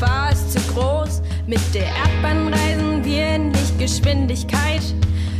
war 0.00 0.30
es 0.32 0.50
zu 0.50 0.60
groß. 0.72 1.22
Mit 1.46 1.60
der 1.74 1.86
Erdbahn 1.86 2.52
reisen 2.52 3.04
wir 3.04 3.34
in 3.34 3.52
Lichtgeschwindigkeit. 3.52 4.82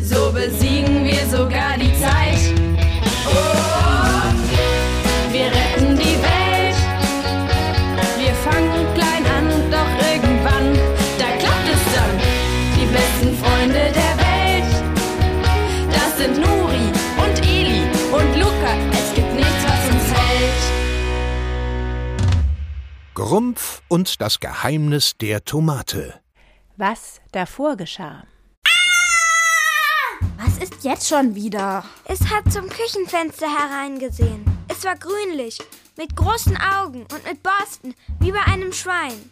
So 0.03 0.33
besiegen 0.33 1.05
wir 1.05 1.27
sogar 1.31 1.77
die 1.79 1.93
Zeit. 2.01 2.55
Oh, 3.27 4.33
wir 5.33 5.47
retten 5.47 5.90
Grumpf 23.23 23.83
und 23.89 24.23
das 24.23 24.41
Geheimnis 24.41 25.19
der 25.19 25.45
Tomate. 25.45 26.23
Was 26.79 27.21
davor 27.33 27.77
geschah. 27.77 28.25
Was 30.39 30.57
ist 30.57 30.85
jetzt 30.85 31.07
schon 31.07 31.35
wieder? 31.35 31.85
Es 32.07 32.31
hat 32.31 32.51
zum 32.51 32.71
Küchenfenster 32.71 33.47
hereingesehen. 33.47 34.43
Es 34.69 34.85
war 34.85 34.97
grünlich, 34.97 35.59
mit 35.99 36.17
großen 36.17 36.57
Augen 36.57 37.03
und 37.13 37.23
mit 37.29 37.43
Borsten, 37.43 37.95
wie 38.21 38.33
bei 38.33 38.41
einem 38.47 38.73
Schwein. 38.73 39.31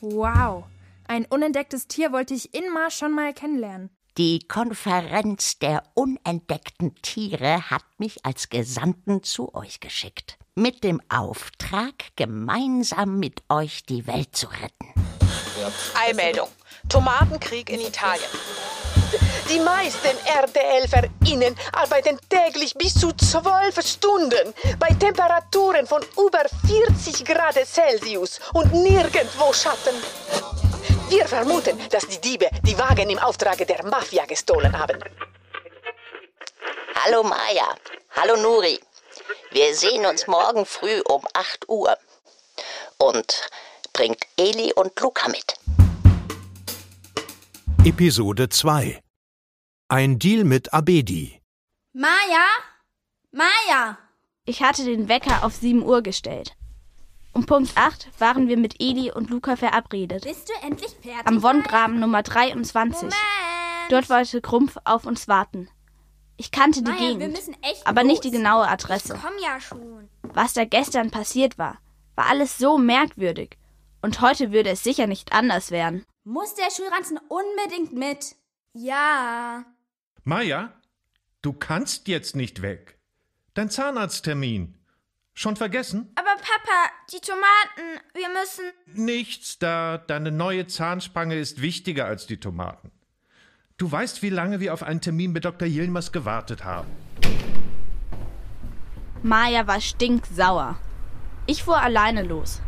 Wow. 0.00 0.66
Ein 1.08 1.24
unentdecktes 1.24 1.88
Tier 1.88 2.12
wollte 2.12 2.34
ich 2.34 2.54
immer 2.54 2.88
schon 2.92 3.12
mal 3.12 3.34
kennenlernen. 3.34 3.90
Die 4.16 4.46
Konferenz 4.46 5.58
der 5.58 5.82
unentdeckten 5.94 6.94
Tiere 7.02 7.68
hat 7.68 7.84
mich 7.98 8.24
als 8.24 8.48
Gesandten 8.48 9.24
zu 9.24 9.52
euch 9.56 9.80
geschickt. 9.80 10.38
Mit 10.56 10.84
dem 10.84 11.02
Auftrag, 11.08 11.94
gemeinsam 12.14 13.18
mit 13.18 13.42
euch 13.48 13.84
die 13.86 14.06
Welt 14.06 14.36
zu 14.36 14.46
retten. 14.46 14.94
Eilmeldung. 15.94 16.46
Tomatenkrieg 16.88 17.70
in 17.70 17.80
Italien. 17.80 18.30
Die 19.50 19.58
meisten 19.58 20.16
RTL-VerInnen 20.24 21.56
arbeiten 21.72 22.20
täglich 22.28 22.72
bis 22.74 22.94
zu 22.94 23.10
zwölf 23.14 23.84
Stunden 23.84 24.54
bei 24.78 24.90
Temperaturen 24.90 25.88
von 25.88 26.02
über 26.16 26.44
40 26.68 27.24
Grad 27.24 27.54
Celsius 27.66 28.38
und 28.52 28.72
nirgendwo 28.72 29.52
Schatten. 29.52 29.96
Wir 31.08 31.26
vermuten, 31.26 31.76
dass 31.90 32.06
die 32.06 32.20
Diebe 32.20 32.48
die 32.62 32.78
Wagen 32.78 33.10
im 33.10 33.18
Auftrag 33.18 33.58
der 33.66 33.84
Mafia 33.86 34.24
gestohlen 34.24 34.78
haben. 34.78 35.00
Hallo 36.94 37.24
Maja. 37.24 37.74
Hallo 38.14 38.36
Nuri. 38.36 38.78
Wir 39.54 39.72
sehen 39.76 40.04
uns 40.04 40.26
morgen 40.26 40.66
früh 40.66 41.00
um 41.08 41.22
8 41.32 41.68
Uhr. 41.68 41.96
Und 42.98 43.48
bringt 43.92 44.18
Eli 44.36 44.72
und 44.74 44.98
Luca 44.98 45.28
mit. 45.28 45.54
Episode 47.84 48.48
2 48.48 49.00
Ein 49.86 50.18
Deal 50.18 50.42
mit 50.42 50.74
Abedi. 50.74 51.40
Maja? 51.92 52.46
Maja! 53.30 53.96
Ich 54.44 54.60
hatte 54.60 54.84
den 54.84 55.08
Wecker 55.08 55.44
auf 55.44 55.54
7 55.54 55.84
Uhr 55.84 56.02
gestellt. 56.02 56.56
Um 57.32 57.46
Punkt 57.46 57.76
8 57.76 58.08
waren 58.18 58.48
wir 58.48 58.56
mit 58.56 58.80
Eli 58.80 59.12
und 59.12 59.30
Luca 59.30 59.54
verabredet. 59.54 60.24
Bist 60.24 60.48
du 60.48 60.66
endlich 60.66 60.90
fertig? 61.00 61.26
Am 61.26 61.44
Wonngraben 61.44 62.00
Nummer 62.00 62.24
23. 62.24 63.02
Moment. 63.02 63.14
Dort 63.88 64.10
wollte 64.10 64.40
Krumpf 64.40 64.78
auf 64.82 65.06
uns 65.06 65.28
warten. 65.28 65.68
Ich 66.36 66.50
kannte 66.50 66.82
die 66.82 66.90
Maja, 66.90 67.00
wir 67.00 67.08
Gegend, 67.18 67.32
müssen 67.36 67.56
echt 67.62 67.86
aber 67.86 68.02
nicht 68.02 68.24
die 68.24 68.28
los. 68.28 68.36
genaue 68.38 68.66
Adresse. 68.68 69.18
Komm 69.22 69.34
ja 69.42 69.60
schon. 69.60 70.08
Was 70.22 70.52
da 70.52 70.64
gestern 70.64 71.10
passiert 71.10 71.58
war, 71.58 71.78
war 72.16 72.26
alles 72.26 72.58
so 72.58 72.76
merkwürdig. 72.78 73.56
Und 74.02 74.20
heute 74.20 74.52
würde 74.52 74.70
es 74.70 74.82
sicher 74.82 75.06
nicht 75.06 75.32
anders 75.32 75.70
werden. 75.70 76.04
Muss 76.24 76.54
der 76.54 76.70
Schulranzen 76.70 77.18
unbedingt 77.28 77.92
mit? 77.92 78.34
Ja. 78.72 79.64
Maja, 80.24 80.72
du 81.42 81.52
kannst 81.52 82.08
jetzt 82.08 82.34
nicht 82.34 82.62
weg. 82.62 82.98
Dein 83.54 83.70
Zahnarzttermin. 83.70 84.76
Schon 85.36 85.56
vergessen? 85.56 86.12
Aber 86.16 86.30
Papa, 86.36 86.90
die 87.12 87.20
Tomaten, 87.20 88.00
wir 88.14 88.28
müssen. 88.28 88.64
Nichts 88.86 89.58
da. 89.58 89.98
Deine 89.98 90.30
neue 90.30 90.66
Zahnspange 90.66 91.36
ist 91.38 91.60
wichtiger 91.60 92.06
als 92.06 92.26
die 92.26 92.38
Tomaten. 92.38 92.90
Du 93.76 93.90
weißt, 93.90 94.22
wie 94.22 94.30
lange 94.30 94.60
wir 94.60 94.72
auf 94.72 94.84
einen 94.84 95.00
Termin 95.00 95.32
mit 95.32 95.44
Dr. 95.44 95.66
Yilmaz 95.66 96.12
gewartet 96.12 96.64
haben. 96.64 96.86
Maja 99.24 99.66
war 99.66 99.80
stinksauer. 99.80 100.76
Ich 101.46 101.64
fuhr 101.64 101.82
alleine 101.82 102.22
los. 102.22 102.60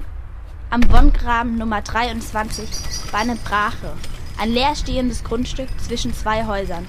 Am 0.68 0.82
Wonngraben 0.90 1.58
Nummer 1.58 1.80
23 1.80 3.12
war 3.12 3.20
eine 3.20 3.36
Brache, 3.36 3.92
ein 4.36 4.50
leerstehendes 4.50 5.22
Grundstück 5.22 5.68
zwischen 5.80 6.12
zwei 6.12 6.44
Häusern, 6.44 6.88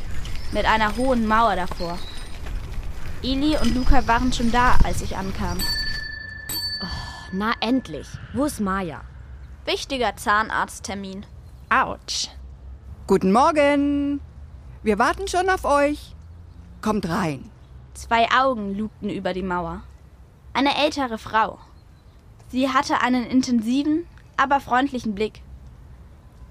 mit 0.52 0.66
einer 0.66 0.98
hohen 0.98 1.28
Mauer 1.28 1.56
davor. 1.56 2.00
Eli 3.22 3.56
und 3.58 3.76
Luca 3.76 4.08
waren 4.08 4.34
schon 4.34 4.52
da, 4.52 4.80
als 4.84 5.04
ich 5.04 5.16
ankam. 5.16 5.60
Na 7.32 7.54
endlich. 7.60 8.08
Wo 8.34 8.46
ist 8.46 8.62
Maja? 8.62 9.02
Wichtiger 9.66 10.16
Zahnarzttermin. 10.16 11.24
Autsch. 11.70 12.30
Guten 13.08 13.32
Morgen. 13.32 14.20
Wir 14.84 15.00
warten 15.00 15.30
schon 15.30 15.50
auf 15.50 15.64
euch. 15.64 16.14
Kommt 16.82 17.08
rein. 17.08 17.50
Zwei 17.94 18.28
Augen 18.38 18.78
lugten 18.78 19.10
über 19.10 19.32
die 19.32 19.44
Mauer. 19.44 19.82
Eine 20.52 20.76
ältere 20.76 21.18
Frau. 21.18 21.58
Sie 22.50 22.68
hatte 22.68 23.00
einen 23.00 23.24
intensiven, 23.24 24.06
aber 24.36 24.60
freundlichen 24.60 25.16
Blick. 25.16 25.42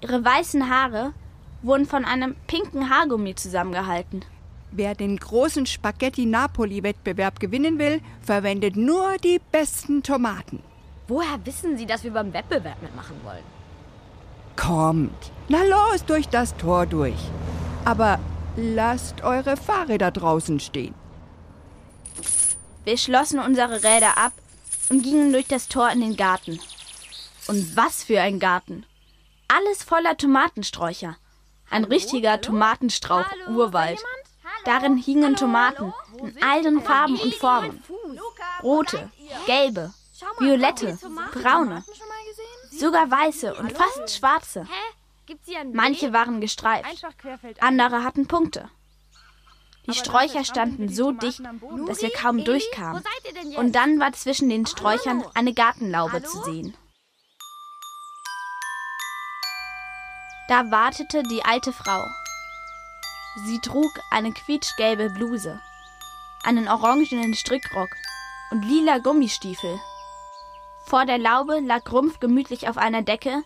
Ihre 0.01 0.25
weißen 0.25 0.67
Haare 0.67 1.13
wurden 1.61 1.85
von 1.85 2.05
einem 2.05 2.35
pinken 2.47 2.89
Haargummi 2.89 3.35
zusammengehalten. 3.35 4.25
Wer 4.71 4.95
den 4.95 5.17
großen 5.17 5.67
Spaghetti-Napoli-Wettbewerb 5.67 7.39
gewinnen 7.39 7.77
will, 7.77 8.01
verwendet 8.21 8.75
nur 8.75 9.17
die 9.23 9.39
besten 9.51 10.01
Tomaten. 10.01 10.63
Woher 11.07 11.37
wissen 11.45 11.77
Sie, 11.77 11.85
dass 11.85 12.03
wir 12.03 12.11
beim 12.11 12.33
Wettbewerb 12.33 12.81
mitmachen 12.81 13.17
wollen? 13.23 13.56
Kommt. 14.57 15.31
Na 15.47 15.63
los, 15.63 16.03
durch 16.05 16.27
das 16.27 16.57
Tor 16.57 16.85
durch. 16.85 17.31
Aber 17.85 18.19
lasst 18.57 19.23
eure 19.23 19.55
Fahrräder 19.55 20.11
draußen 20.11 20.59
stehen. 20.59 20.93
Wir 22.83 22.97
schlossen 22.97 23.39
unsere 23.39 23.83
Räder 23.83 24.17
ab 24.17 24.33
und 24.89 25.03
gingen 25.03 25.31
durch 25.31 25.47
das 25.47 25.67
Tor 25.67 25.89
in 25.91 26.01
den 26.01 26.17
Garten. 26.17 26.59
Und 27.47 27.77
was 27.77 28.03
für 28.03 28.19
ein 28.19 28.39
Garten! 28.39 28.85
Alles 29.47 29.83
voller 29.83 30.17
Tomatensträucher. 30.17 31.15
Ein 31.69 31.85
richtiger 31.85 32.41
Tomatenstrauch-Urwald. 32.41 33.99
Darin 34.65 34.97
hingen 34.97 35.35
Tomaten 35.35 35.93
in 36.19 36.43
allen 36.43 36.81
Farben 36.81 37.17
und 37.17 37.33
Formen. 37.35 37.81
Rote, 38.63 39.09
gelbe, 39.45 39.93
violette, 40.39 40.97
braune, 41.33 41.83
sogar 42.79 43.09
weiße 43.09 43.55
und 43.55 43.71
fast 43.71 44.17
schwarze. 44.17 44.67
Manche 45.73 46.13
waren 46.13 46.41
gestreift, 46.41 47.05
andere 47.59 48.03
hatten 48.03 48.27
Punkte. 48.27 48.69
Die 49.87 49.93
Sträucher 49.93 50.43
standen 50.43 50.89
so 50.89 51.11
dicht, 51.11 51.41
dass 51.87 52.01
wir 52.01 52.11
kaum 52.11 52.43
durchkamen. 52.43 53.03
Und 53.55 53.73
dann 53.73 53.99
war 53.99 54.11
zwischen 54.13 54.49
den 54.49 54.65
Sträuchern 54.65 55.23
eine 55.33 55.53
Gartenlaube 55.53 56.23
zu 56.23 56.43
sehen. 56.43 56.75
Da 60.49 60.71
wartete 60.71 61.23
die 61.23 61.43
alte 61.43 61.73
Frau. 61.73 62.05
Sie 63.45 63.59
trug 63.59 63.91
eine 64.11 64.31
quietschgelbe 64.31 65.09
Bluse, 65.09 65.59
einen 66.43 66.67
orangenen 66.67 67.33
Strickrock 67.33 67.89
und 68.51 68.63
lila 68.63 68.97
Gummistiefel. 68.99 69.79
Vor 70.87 71.05
der 71.05 71.17
Laube 71.17 71.59
lag 71.59 71.91
Rumpf 71.91 72.21
gemütlich 72.21 72.69
auf 72.69 72.77
einer 72.77 73.01
Decke 73.01 73.43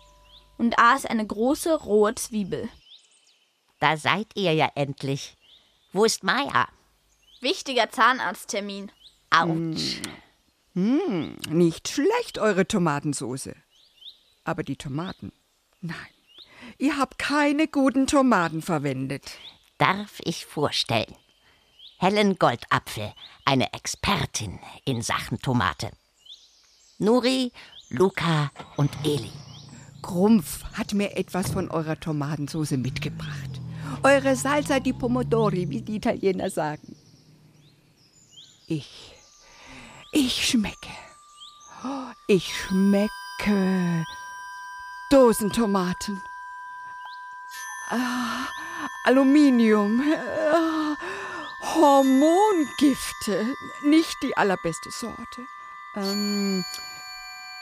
und 0.59 0.77
aß 0.77 1.07
eine 1.07 1.25
große 1.25 1.73
rohe 1.73 2.13
Zwiebel. 2.13 2.69
Da 3.79 3.97
seid 3.97 4.27
ihr 4.35 4.53
ja 4.53 4.69
endlich. 4.75 5.35
Wo 5.91 6.05
ist 6.05 6.23
Maja? 6.23 6.67
Wichtiger 7.39 7.89
Zahnarzttermin. 7.89 8.91
Autsch. 9.31 10.01
Hm, 10.75 11.35
nicht 11.49 11.89
schlecht, 11.89 12.38
eure 12.38 12.67
Tomatensoße. 12.67 13.55
Aber 14.43 14.61
die 14.61 14.75
Tomaten? 14.75 15.31
Nein. 15.81 15.95
Ihr 16.77 16.99
habt 16.99 17.17
keine 17.17 17.67
guten 17.67 18.05
Tomaten 18.05 18.61
verwendet. 18.61 19.31
Darf 19.79 20.19
ich 20.25 20.45
vorstellen? 20.45 21.15
Helen 21.97 22.38
Goldapfel, 22.38 23.13
eine 23.45 23.73
Expertin 23.73 24.59
in 24.85 25.01
Sachen 25.01 25.39
Tomate. 25.39 25.91
Nuri, 27.01 27.51
Luca 27.89 28.51
und 28.77 28.92
Eli. 29.03 29.31
Grumpf 30.03 30.63
hat 30.74 30.94
mir 30.94 31.18
etwas 31.18 31.50
von 31.50 31.71
eurer 31.71 32.00
Tomatensoße 32.00 32.77
mitgebracht. 32.77 33.59
Eure 34.03 34.36
Salsa 34.36 34.80
di 34.80 34.94
Pomodori, 34.94 35.68
wie 35.68 35.81
die 35.81 35.95
Italiener 35.95 36.51
sagen. 36.51 36.95
Ich, 38.68 39.15
ich 40.12 40.48
schmecke. 40.48 40.94
Ich 42.27 42.53
schmecke 42.56 44.06
Dosentomaten. 45.09 46.21
Ah, 47.89 48.45
Aluminium. 49.06 50.03
Ah, 50.53 50.95
Hormongifte. 51.74 53.56
Nicht 53.86 54.15
die 54.21 54.38
allerbeste 54.38 54.92
Sorte. 54.92 55.42
Ähm, 55.95 56.63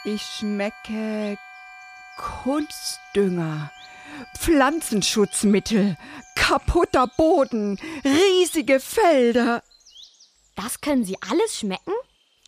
ich 0.03 0.21
schmecke 0.21 1.37
Kunstdünger, 2.17 3.71
Pflanzenschutzmittel, 4.37 5.97
kaputter 6.35 7.07
Boden, 7.07 7.79
riesige 8.03 8.79
Felder. 8.79 9.63
Das 10.55 10.81
können 10.81 11.05
Sie 11.05 11.17
alles 11.29 11.59
schmecken? 11.59 11.93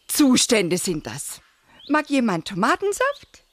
Zustände 0.07 0.77
sind 0.77 1.07
das. 1.07 1.41
Mag 1.87 2.09
jemand 2.09 2.47
Tomatensaft? 2.47 3.45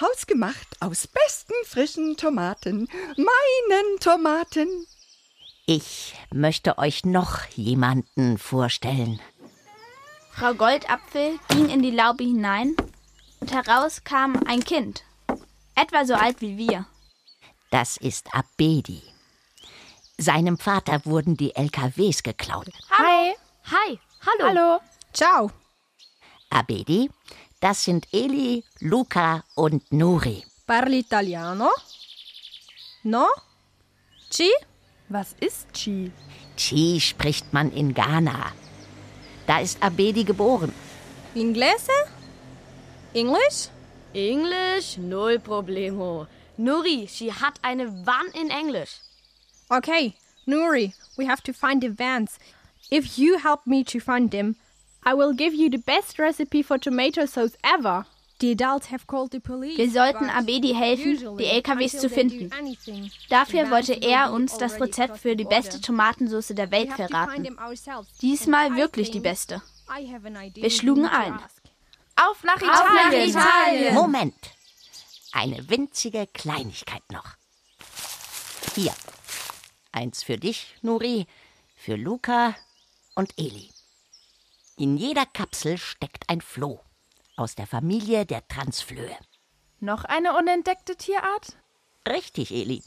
Hausgemacht 0.00 0.80
aus 0.80 1.06
besten 1.06 1.52
frischen 1.66 2.16
Tomaten, 2.16 2.88
meinen 3.16 4.00
Tomaten. 4.00 4.86
Ich 5.66 6.14
möchte 6.32 6.78
euch 6.78 7.04
noch 7.04 7.44
jemanden 7.54 8.38
vorstellen. 8.38 9.20
Frau 10.32 10.54
Goldapfel 10.54 11.38
ging 11.48 11.68
in 11.68 11.82
die 11.82 11.90
Laube 11.90 12.24
hinein 12.24 12.74
und 13.40 13.52
heraus 13.52 14.04
kam 14.04 14.40
ein 14.46 14.62
Kind, 14.64 15.02
etwa 15.74 16.04
so 16.04 16.14
alt 16.14 16.40
wie 16.40 16.56
wir. 16.56 16.86
Das 17.70 17.96
ist 17.96 18.34
Abedi. 18.34 19.02
Seinem 20.18 20.58
Vater 20.58 21.04
wurden 21.06 21.36
die 21.36 21.54
LKWs 21.54 22.22
geklaut. 22.22 22.68
Hi. 22.90 23.34
Hi. 23.64 23.98
Hallo. 24.26 24.48
Hallo. 24.48 24.80
Ciao. 25.12 25.50
Abedi, 26.50 27.10
das 27.60 27.84
sind 27.84 28.06
Eli, 28.12 28.64
Luca 28.80 29.44
und 29.54 29.90
Nuri. 29.92 30.44
Parli 30.66 30.98
italiano? 31.00 31.70
No? 33.02 33.26
Chi? 34.30 34.50
Was 35.08 35.34
ist 35.40 35.72
Chi? 35.72 36.12
Chi 36.56 37.00
spricht 37.00 37.52
man 37.52 37.72
in 37.72 37.94
Ghana. 37.94 38.52
Da 39.46 39.60
ist 39.60 39.82
Abedi 39.82 40.24
geboren. 40.24 40.72
Inglese? 41.34 41.92
Englisch? 43.12 43.68
Englisch? 44.14 44.96
Null 44.98 45.38
Problemo. 45.38 46.26
Nuri, 46.56 47.08
she 47.08 47.32
hat 47.32 47.58
eine 47.62 48.06
Wann 48.06 48.28
in 48.34 48.50
Englisch. 48.50 49.00
Okay, 49.68 50.14
Nuri, 50.46 50.92
we 51.16 51.26
have 51.26 51.42
to 51.42 51.52
find 51.52 51.82
the 51.82 51.88
vans. 51.88 52.38
If 52.90 53.18
you 53.18 53.38
help 53.38 53.66
me 53.66 53.82
to 53.84 53.98
find 53.98 54.30
them, 54.30 54.56
I 55.04 55.14
will 55.14 55.32
give 55.32 55.54
you 55.54 55.68
the 55.70 55.78
best 55.78 56.18
recipe 56.18 56.62
for 56.62 56.78
tomato 56.78 57.26
sauce 57.26 57.56
ever. 57.64 58.06
The 58.38 58.52
adults 58.52 58.90
have 58.90 59.06
called 59.06 59.32
the 59.32 59.40
police. 59.40 59.76
Wir 59.76 59.90
sollten 59.90 60.30
Abedi 60.30 60.72
helfen, 60.72 61.36
die 61.36 61.46
LKWs 61.46 61.98
zu 62.00 62.08
finden. 62.08 62.50
Dafür 63.28 63.70
wollte 63.70 63.94
er 63.94 64.32
uns 64.32 64.56
das 64.56 64.80
Rezept 64.80 65.18
für 65.18 65.36
die 65.36 65.44
beste 65.44 65.80
Tomatensauce 65.80 66.54
der 66.54 66.70
Welt 66.70 66.92
verraten. 66.92 67.56
Diesmal 68.22 68.76
wirklich 68.76 69.10
die 69.10 69.20
beste. 69.20 69.62
Wir 70.54 70.70
schlugen 70.70 71.06
ein. 71.06 71.38
Auf 72.22 72.44
nach 72.44 72.56
Italien! 72.56 72.72
Auf 72.72 73.34
nach 73.34 73.42
Italien. 73.46 73.94
Moment. 73.94 74.34
Eine 75.32 75.68
winzige 75.70 76.26
Kleinigkeit 76.26 77.02
noch. 77.10 77.36
Hier. 78.74 78.92
Eins 79.92 80.22
für 80.22 80.36
dich, 80.36 80.76
Nuri, 80.82 81.26
für 81.76 81.96
Luca 81.96 82.54
und 83.14 83.32
Eli. 83.38 83.70
In 84.76 84.96
jeder 84.96 85.26
Kapsel 85.26 85.78
steckt 85.78 86.28
ein 86.28 86.40
Floh 86.40 86.80
aus 87.36 87.54
der 87.54 87.66
Familie 87.66 88.26
der 88.26 88.46
Transflöhe. 88.48 89.16
Noch 89.78 90.04
eine 90.04 90.36
unentdeckte 90.36 90.96
Tierart? 90.96 91.56
Richtig, 92.06 92.52
Eli. 92.52 92.82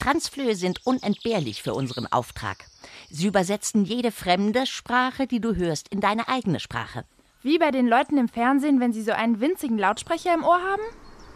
Transflöhe 0.00 0.56
sind 0.56 0.84
unentbehrlich 0.84 1.62
für 1.62 1.72
unseren 1.72 2.06
Auftrag. 2.06 2.66
Sie 3.10 3.26
übersetzen 3.26 3.84
jede 3.84 4.12
fremde 4.12 4.66
Sprache, 4.66 5.26
die 5.26 5.40
du 5.40 5.54
hörst, 5.54 5.88
in 5.88 6.00
deine 6.00 6.28
eigene 6.28 6.60
Sprache. 6.60 7.04
Wie 7.42 7.58
bei 7.58 7.70
den 7.70 7.86
Leuten 7.86 8.18
im 8.18 8.28
Fernsehen, 8.28 8.80
wenn 8.80 8.92
sie 8.92 9.02
so 9.02 9.12
einen 9.12 9.40
winzigen 9.40 9.78
Lautsprecher 9.78 10.34
im 10.34 10.44
Ohr 10.44 10.60
haben? 10.60 10.82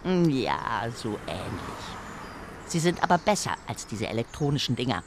Hm, 0.03 0.31
Ja, 0.31 0.89
so 0.95 1.19
ähnlich. 1.27 1.85
Sie 2.67 2.79
sind 2.81 3.03
aber 3.03 3.19
besser 3.19 3.57
als 3.67 3.87
diese 3.87 4.07
elektronischen 4.09 4.77
Dinger, 4.77 5.03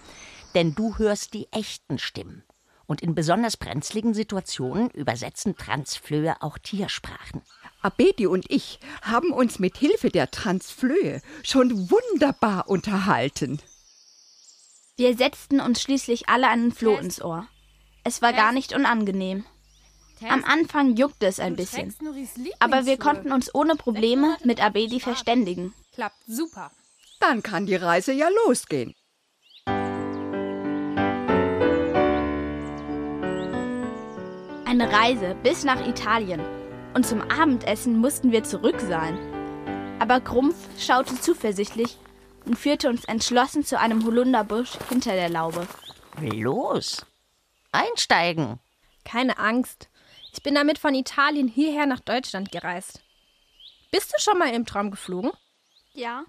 denn 0.53 0.75
du 0.75 0.97
hörst 0.97 1.33
die 1.33 1.47
echten 1.51 1.97
Stimmen. 1.97 2.43
Und 2.85 3.01
in 3.01 3.15
besonders 3.15 3.55
brenzligen 3.55 4.13
Situationen 4.13 4.89
übersetzen 4.89 5.55
Transflöhe 5.55 6.35
auch 6.41 6.57
Tiersprachen. 6.57 7.41
Abedi 7.81 8.27
und 8.27 8.45
ich 8.49 8.79
haben 9.01 9.31
uns 9.31 9.57
mit 9.57 9.77
Hilfe 9.77 10.09
der 10.09 10.29
Transflöhe 10.31 11.21
schon 11.43 11.89
wunderbar 11.89 12.67
unterhalten. 12.69 13.61
Wir 14.97 15.15
setzten 15.17 15.61
uns 15.61 15.81
schließlich 15.81 16.27
alle 16.29 16.49
einen 16.49 16.73
Floh 16.73 16.97
ins 16.97 17.21
Ohr. 17.21 17.47
Es 18.03 18.21
war 18.21 18.33
gar 18.33 18.51
nicht 18.51 18.73
unangenehm. 18.75 19.45
Am 20.29 20.43
Anfang 20.43 20.95
juckte 20.95 21.25
es 21.25 21.39
ein 21.39 21.55
bisschen, 21.55 21.93
aber 22.59 22.85
wir 22.85 22.97
konnten 22.97 23.31
uns 23.31 23.53
ohne 23.53 23.75
Probleme 23.75 24.37
mit 24.43 24.63
Abedi 24.63 24.99
verständigen. 24.99 25.73
Klappt 25.93 26.17
super. 26.27 26.71
Dann 27.19 27.43
kann 27.43 27.65
die 27.65 27.75
Reise 27.75 28.11
ja 28.13 28.27
losgehen. 28.45 28.93
Eine 34.65 34.91
Reise 34.91 35.35
bis 35.43 35.63
nach 35.63 35.87
Italien. 35.87 36.41
Und 36.93 37.05
zum 37.05 37.21
Abendessen 37.21 37.97
mussten 37.97 38.31
wir 38.31 38.43
zurück 38.43 38.79
sein. 38.81 39.17
Aber 39.99 40.19
Grumpf 40.19 40.55
schaute 40.79 41.19
zuversichtlich 41.19 41.97
und 42.45 42.57
führte 42.57 42.89
uns 42.89 43.05
entschlossen 43.05 43.63
zu 43.63 43.79
einem 43.79 44.03
Holunderbusch 44.03 44.71
hinter 44.89 45.13
der 45.13 45.29
Laube. 45.29 45.67
Los, 46.19 47.05
einsteigen. 47.71 48.59
Keine 49.05 49.37
Angst. 49.37 49.89
Ich 50.33 50.41
bin 50.41 50.55
damit 50.55 50.79
von 50.79 50.95
Italien 50.95 51.47
hierher 51.47 51.85
nach 51.85 51.99
Deutschland 51.99 52.51
gereist. 52.51 53.01
Bist 53.91 54.11
du 54.11 54.19
schon 54.19 54.39
mal 54.39 54.53
im 54.53 54.65
Traum 54.65 54.89
geflogen? 54.89 55.31
Ja. 55.93 56.25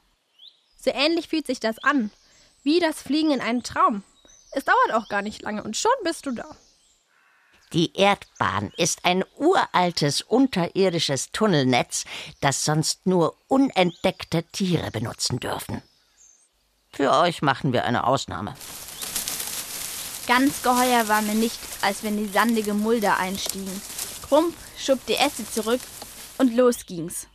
So 0.79 0.91
ähnlich 0.91 1.29
fühlt 1.29 1.47
sich 1.47 1.59
das 1.59 1.79
an. 1.83 2.11
Wie 2.63 2.79
das 2.81 3.01
Fliegen 3.01 3.31
in 3.31 3.41
einem 3.41 3.63
Traum. 3.63 4.05
Es 4.53 4.67
dauert 4.67 4.93
auch 4.93 5.09
gar 5.09 5.23
nicht 5.23 5.41
lange 5.43 5.65
und 5.65 5.77
schon 5.77 5.91
bist 6.05 6.27
du 6.27 6.33
da. 6.33 6.45
Die 7.73 7.97
Erdbahn 7.97 8.73
ist 8.77 9.05
ein 9.05 9.25
uraltes 9.37 10.21
unterirdisches 10.21 11.33
Tunnelnetz, 11.33 12.05
das 12.41 12.65
sonst 12.65 13.07
nur 13.07 13.37
unentdeckte 13.49 14.45
Tiere 14.45 14.91
benutzen 14.91 15.41
dürfen. 15.41 15.83
Für 16.93 17.11
euch 17.13 17.43
machen 17.43 17.73
wir 17.73 17.85
eine 17.85 18.07
Ausnahme. 18.07 18.55
Ganz 20.27 20.63
geheuer 20.63 21.09
war 21.09 21.23
mir 21.23 21.35
nicht, 21.35 21.59
als 21.83 22.03
wir 22.03 22.11
in 22.11 22.19
die 22.19 22.33
sandige 22.33 22.75
Mulde 22.75 23.17
einstiegen. 23.17 23.81
Krumpf 24.29 24.57
schob 24.79 25.05
die 25.07 25.15
Äste 25.17 25.45
zurück 25.47 25.81
und 26.39 26.57
los 26.57 26.87
ging's. 26.87 27.27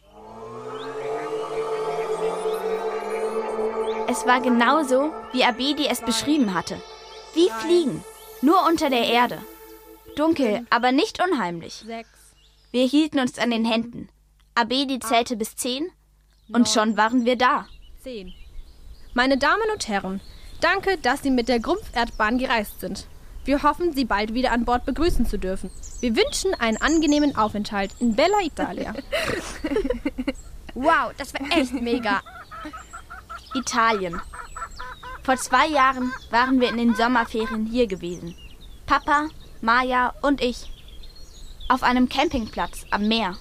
Es 4.08 4.26
war 4.26 4.42
genauso, 4.42 5.12
wie 5.32 5.44
Abedi 5.44 5.86
es 5.88 6.02
beschrieben 6.02 6.56
hatte. 6.56 6.82
Wie 7.36 7.50
Fliegen, 7.60 8.04
nur 8.42 8.66
unter 8.68 8.90
der 8.90 9.04
Erde. 9.04 9.40
Dunkel, 10.16 10.66
aber 10.72 10.92
nicht 10.92 11.22
unheimlich. 11.24 11.86
Wir 12.72 12.86
hielten 12.86 13.20
uns 13.20 13.38
an 13.38 13.52
den 13.52 13.66
Händen. 13.66 14.10
Abedi 14.56 15.00
zählte 15.00 15.36
bis 15.36 15.56
zehn 15.56 15.92
und 16.52 16.68
schon 16.68 16.98
waren 16.98 17.24
wir 17.24 17.36
da. 17.36 17.68
Zehn. 18.02 18.34
Meine 19.14 19.38
Damen 19.38 19.70
und 19.72 19.88
Herren, 19.88 20.22
danke, 20.60 20.98
dass 20.98 21.22
Sie 21.22 21.32
mit 21.32 21.50
der 21.50 21.60
Grumpferdbahn 21.60 22.40
gereist 22.40 22.80
sind. 22.80 23.06
Wir 23.46 23.64
hoffen, 23.64 23.94
Sie 23.94 24.06
bald 24.06 24.34
wieder 24.34 24.52
an 24.52 24.66
Bord 24.66 24.86
begrüßen 24.86 25.26
zu 25.26 25.38
dürfen. 25.38 25.72
Wir 26.02 26.16
wünschen 26.16 26.54
einen 26.60 26.78
angenehmen 26.78 27.36
Aufenthalt 27.36 27.92
in 28.00 28.16
Bella 28.16 28.42
Italia. 28.44 28.94
Wow, 30.76 31.12
das 31.18 31.34
war 31.34 31.42
echt 31.58 31.74
mega. 31.74 32.22
Italien. 33.54 34.22
Vor 35.24 35.36
zwei 35.36 35.68
Jahren 35.68 36.14
waren 36.30 36.62
wir 36.62 36.70
in 36.70 36.78
den 36.78 36.96
Sommerferien 36.96 37.66
hier 37.66 37.88
gewesen. 37.88 38.36
Papa, 38.86 39.28
Maja 39.62 40.14
und 40.22 40.42
ich. 40.42 40.72
Auf 41.68 41.84
einem 41.84 42.08
Campingplatz 42.08 42.86
am 42.92 43.08
Meer. 43.08 43.36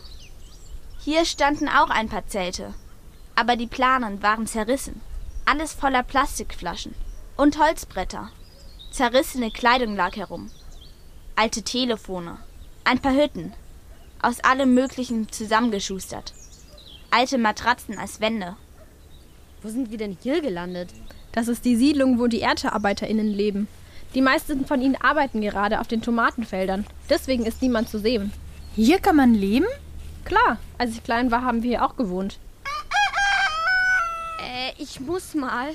Hier 0.98 1.24
standen 1.24 1.68
auch 1.68 1.90
ein 1.90 2.08
paar 2.08 2.26
Zelte. 2.26 2.74
Aber 3.36 3.54
die 3.54 3.68
Planen 3.68 4.22
waren 4.22 4.46
zerrissen. 4.46 5.00
Alles 5.46 5.72
voller 5.72 6.02
Plastikflaschen 6.02 6.94
und 7.36 7.58
Holzbretter. 7.58 8.30
Zerrissene 8.90 9.50
Kleidung 9.50 9.96
lag 9.96 10.16
herum. 10.16 10.50
Alte 11.36 11.62
Telefone. 11.62 12.38
Ein 12.84 12.98
paar 12.98 13.14
Hütten. 13.14 13.52
Aus 14.20 14.40
allem 14.40 14.74
Möglichen 14.74 15.30
zusammengeschustert. 15.30 16.32
Alte 17.10 17.38
Matratzen 17.38 17.98
als 17.98 18.20
Wände. 18.20 18.56
Wo 19.62 19.68
sind 19.68 19.90
wir 19.90 19.98
denn 19.98 20.16
hier 20.22 20.40
gelandet? 20.40 20.90
Das 21.32 21.48
ist 21.48 21.64
die 21.64 21.76
Siedlung, 21.76 22.18
wo 22.18 22.26
die 22.26 22.40
ErdbearbeiterInnen 22.40 23.28
leben. 23.28 23.68
Die 24.14 24.22
meisten 24.22 24.66
von 24.66 24.80
ihnen 24.80 24.96
arbeiten 24.96 25.42
gerade 25.42 25.80
auf 25.80 25.86
den 25.86 26.02
Tomatenfeldern. 26.02 26.86
Deswegen 27.10 27.44
ist 27.44 27.62
niemand 27.62 27.88
zu 27.88 27.98
sehen. 27.98 28.32
Hier 28.74 28.98
kann 28.98 29.16
man 29.16 29.34
leben? 29.34 29.66
Klar, 30.24 30.58
als 30.78 30.92
ich 30.92 31.04
klein 31.04 31.30
war, 31.30 31.42
haben 31.42 31.62
wir 31.62 31.70
hier 31.70 31.84
auch 31.84 31.96
gewohnt. 31.96 32.38
Äh, 34.42 34.72
ich 34.78 34.98
muss 35.00 35.34
mal. 35.34 35.70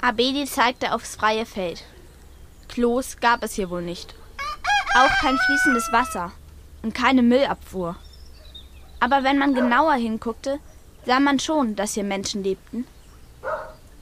Abedi 0.00 0.44
zeigte 0.44 0.94
aufs 0.94 1.16
freie 1.16 1.46
Feld. 1.46 1.84
Klos 2.72 3.18
gab 3.20 3.44
es 3.44 3.52
hier 3.52 3.68
wohl 3.68 3.82
nicht. 3.82 4.14
Auch 4.96 5.10
kein 5.20 5.36
fließendes 5.36 5.92
Wasser 5.92 6.32
und 6.82 6.94
keine 6.94 7.22
Müllabfuhr. 7.22 7.96
Aber 8.98 9.24
wenn 9.24 9.36
man 9.36 9.54
genauer 9.54 9.92
hinguckte, 9.92 10.58
sah 11.04 11.20
man 11.20 11.38
schon, 11.38 11.76
dass 11.76 11.92
hier 11.92 12.04
Menschen 12.04 12.42
lebten. 12.42 12.86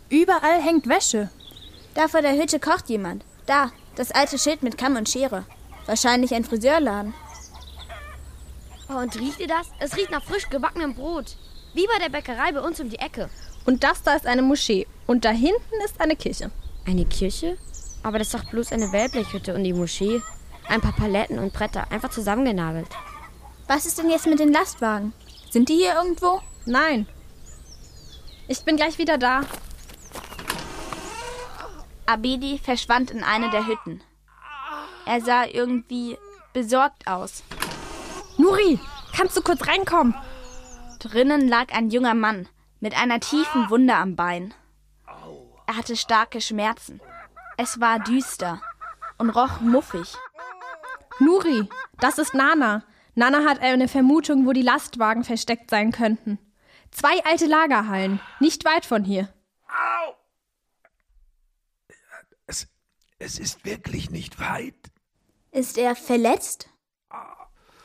Überall 0.08 0.62
hängt 0.62 0.88
Wäsche. 0.88 1.30
Da 1.94 2.06
vor 2.06 2.22
der 2.22 2.40
Hütte 2.40 2.60
kocht 2.60 2.88
jemand. 2.88 3.24
Da, 3.46 3.72
das 3.96 4.12
alte 4.12 4.38
Schild 4.38 4.62
mit 4.62 4.78
Kamm 4.78 4.94
und 4.94 5.08
Schere. 5.08 5.44
Wahrscheinlich 5.86 6.32
ein 6.32 6.44
Friseurladen. 6.44 7.12
Oh, 8.88 8.98
und 8.98 9.18
riecht 9.18 9.40
ihr 9.40 9.48
das? 9.48 9.66
Es 9.80 9.96
riecht 9.96 10.12
nach 10.12 10.22
frisch 10.22 10.48
gebackenem 10.48 10.94
Brot. 10.94 11.36
Wie 11.74 11.88
bei 11.88 11.98
der 11.98 12.10
Bäckerei 12.10 12.52
bei 12.52 12.60
uns 12.60 12.78
um 12.78 12.88
die 12.88 13.00
Ecke. 13.00 13.30
Und 13.66 13.82
das 13.82 14.04
da 14.04 14.14
ist 14.14 14.26
eine 14.28 14.42
Moschee. 14.42 14.86
Und 15.08 15.24
da 15.24 15.30
hinten 15.30 15.80
ist 15.84 16.00
eine 16.00 16.14
Kirche. 16.14 16.52
Eine 16.86 17.04
Kirche? 17.04 17.58
Aber 18.02 18.19
das 18.19 18.28
ist 18.28 18.35
doch 18.35 18.50
bloß 18.50 18.73
eine 18.73 18.92
Wellblechhütte 18.92 19.54
und 19.54 19.64
die 19.64 19.73
Moschee. 19.73 20.23
Ein 20.69 20.80
paar 20.80 20.92
Paletten 20.92 21.38
und 21.38 21.52
Bretter, 21.52 21.90
einfach 21.90 22.11
zusammengenagelt. 22.11 22.88
Was 23.66 23.87
ist 23.87 23.99
denn 23.99 24.11
jetzt 24.11 24.26
mit 24.26 24.38
den 24.38 24.52
Lastwagen? 24.52 25.12
Sind 25.50 25.69
die 25.69 25.76
hier 25.76 25.95
irgendwo? 25.95 26.40
Nein. 26.64 27.07
Ich 28.49 28.64
bin 28.64 28.76
gleich 28.76 28.99
wieder 28.99 29.19
da. 29.19 29.42
Abedi 32.07 32.59
verschwand 32.59 33.11
in 33.11 33.23
eine 33.23 33.50
der 33.50 33.66
Hütten. 33.66 34.02
Er 35.07 35.21
sah 35.21 35.45
irgendwie 35.45 36.19
besorgt 36.52 37.07
aus. 37.07 37.42
Nuri, 38.38 38.78
kannst 39.16 39.37
du 39.37 39.42
kurz 39.42 39.66
reinkommen? 39.66 40.14
Drinnen 40.99 41.49
lag 41.49 41.73
ein 41.73 41.90
junger 41.90 42.14
Mann 42.14 42.49
mit 42.80 42.97
einer 42.97 43.21
tiefen 43.21 43.71
Wunde 43.71 43.95
am 43.95 44.16
Bein. 44.16 44.54
Er 45.66 45.76
hatte 45.76 45.97
starke 45.97 46.40
Schmerzen. 46.40 47.00
Es 47.62 47.79
war 47.79 47.99
düster 47.99 48.62
und 49.19 49.29
roch 49.29 49.61
muffig. 49.61 50.17
Nuri, 51.19 51.69
das 51.99 52.17
ist 52.17 52.33
Nana. 52.33 52.83
Nana 53.14 53.45
hat 53.47 53.61
eine 53.61 53.87
Vermutung, 53.87 54.47
wo 54.47 54.55
die 54.55 54.62
Lastwagen 54.62 55.25
versteckt 55.25 55.69
sein 55.69 55.93
könnten. 55.93 56.38
Zwei 56.90 57.23
alte 57.26 57.45
Lagerhallen, 57.45 58.19
nicht 58.38 58.64
weit 58.64 58.87
von 58.87 59.05
hier. 59.05 59.29
Au! 59.69 60.14
Es, 62.47 62.67
es 63.19 63.38
ist 63.38 63.67
wirklich 63.67 64.11
nicht 64.11 64.40
weit. 64.40 64.75
Ist 65.50 65.76
er 65.76 65.95
verletzt? 65.95 66.71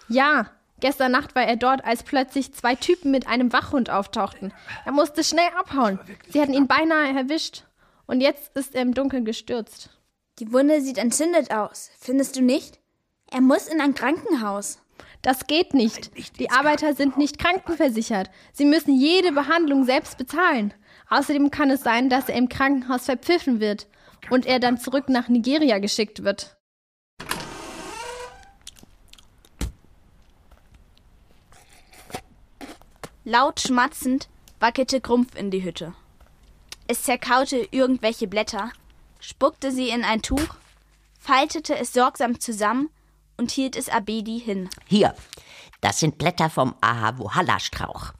Ja, 0.07 0.51
gestern 0.79 1.11
Nacht 1.11 1.35
war 1.35 1.43
er 1.43 1.57
dort, 1.57 1.83
als 1.83 2.03
plötzlich 2.03 2.53
zwei 2.53 2.75
Typen 2.75 3.11
mit 3.11 3.27
einem 3.27 3.51
Wachhund 3.51 3.89
auftauchten. 3.89 4.53
Er 4.85 4.93
musste 4.93 5.21
schnell 5.21 5.49
abhauen. 5.59 5.99
Sie 6.29 6.41
hatten 6.41 6.53
ihn 6.53 6.67
beinahe 6.67 7.13
erwischt. 7.13 7.65
Und 8.07 8.21
jetzt 8.21 8.55
ist 8.55 8.75
er 8.75 8.81
im 8.81 8.93
Dunkeln 8.93 9.25
gestürzt. 9.25 9.89
Die 10.39 10.51
Wunde 10.51 10.81
sieht 10.81 10.97
entzündet 10.97 11.51
aus. 11.51 11.89
Findest 11.99 12.35
du 12.35 12.41
nicht? 12.41 12.79
Er 13.31 13.41
muss 13.41 13.67
in 13.67 13.81
ein 13.81 13.95
Krankenhaus. 13.95 14.79
Das 15.21 15.47
geht 15.47 15.73
nicht. 15.73 16.11
Die 16.39 16.51
Arbeiter 16.51 16.93
sind 16.93 17.17
nicht 17.17 17.39
krankenversichert. 17.39 18.29
Sie 18.53 18.65
müssen 18.65 18.95
jede 18.95 19.31
Behandlung 19.31 19.83
selbst 19.83 20.17
bezahlen. 20.17 20.73
Außerdem 21.09 21.49
kann 21.51 21.71
es 21.71 21.81
sein, 21.81 22.09
dass 22.09 22.29
er 22.29 22.35
im 22.35 22.49
Krankenhaus 22.49 23.05
verpfiffen 23.05 23.59
wird 23.59 23.87
und 24.29 24.45
er 24.45 24.59
dann 24.59 24.77
zurück 24.77 25.09
nach 25.09 25.27
Nigeria 25.27 25.79
geschickt 25.79 26.23
wird. 26.23 26.57
Laut 33.23 33.59
schmatzend 33.59 34.29
wackelte 34.59 35.01
Grumpf 35.01 35.35
in 35.35 35.49
die 35.49 35.63
Hütte. 35.63 35.95
Es 36.87 37.03
zerkaute 37.03 37.67
irgendwelche 37.71 38.27
Blätter, 38.27 38.71
spuckte 39.19 39.71
sie 39.71 39.89
in 39.89 40.03
ein 40.03 40.21
Tuch, 40.21 40.55
faltete 41.19 41.75
es 41.75 41.93
sorgsam 41.93 42.39
zusammen 42.39 42.89
und 43.37 43.51
hielt 43.51 43.75
es 43.75 43.89
Abedi 43.89 44.39
hin. 44.39 44.69
Hier, 44.85 45.15
das 45.81 45.99
sind 45.99 46.17
Blätter 46.17 46.49
vom 46.49 46.75
Ahavuhalla-Strauch. 46.81 48.13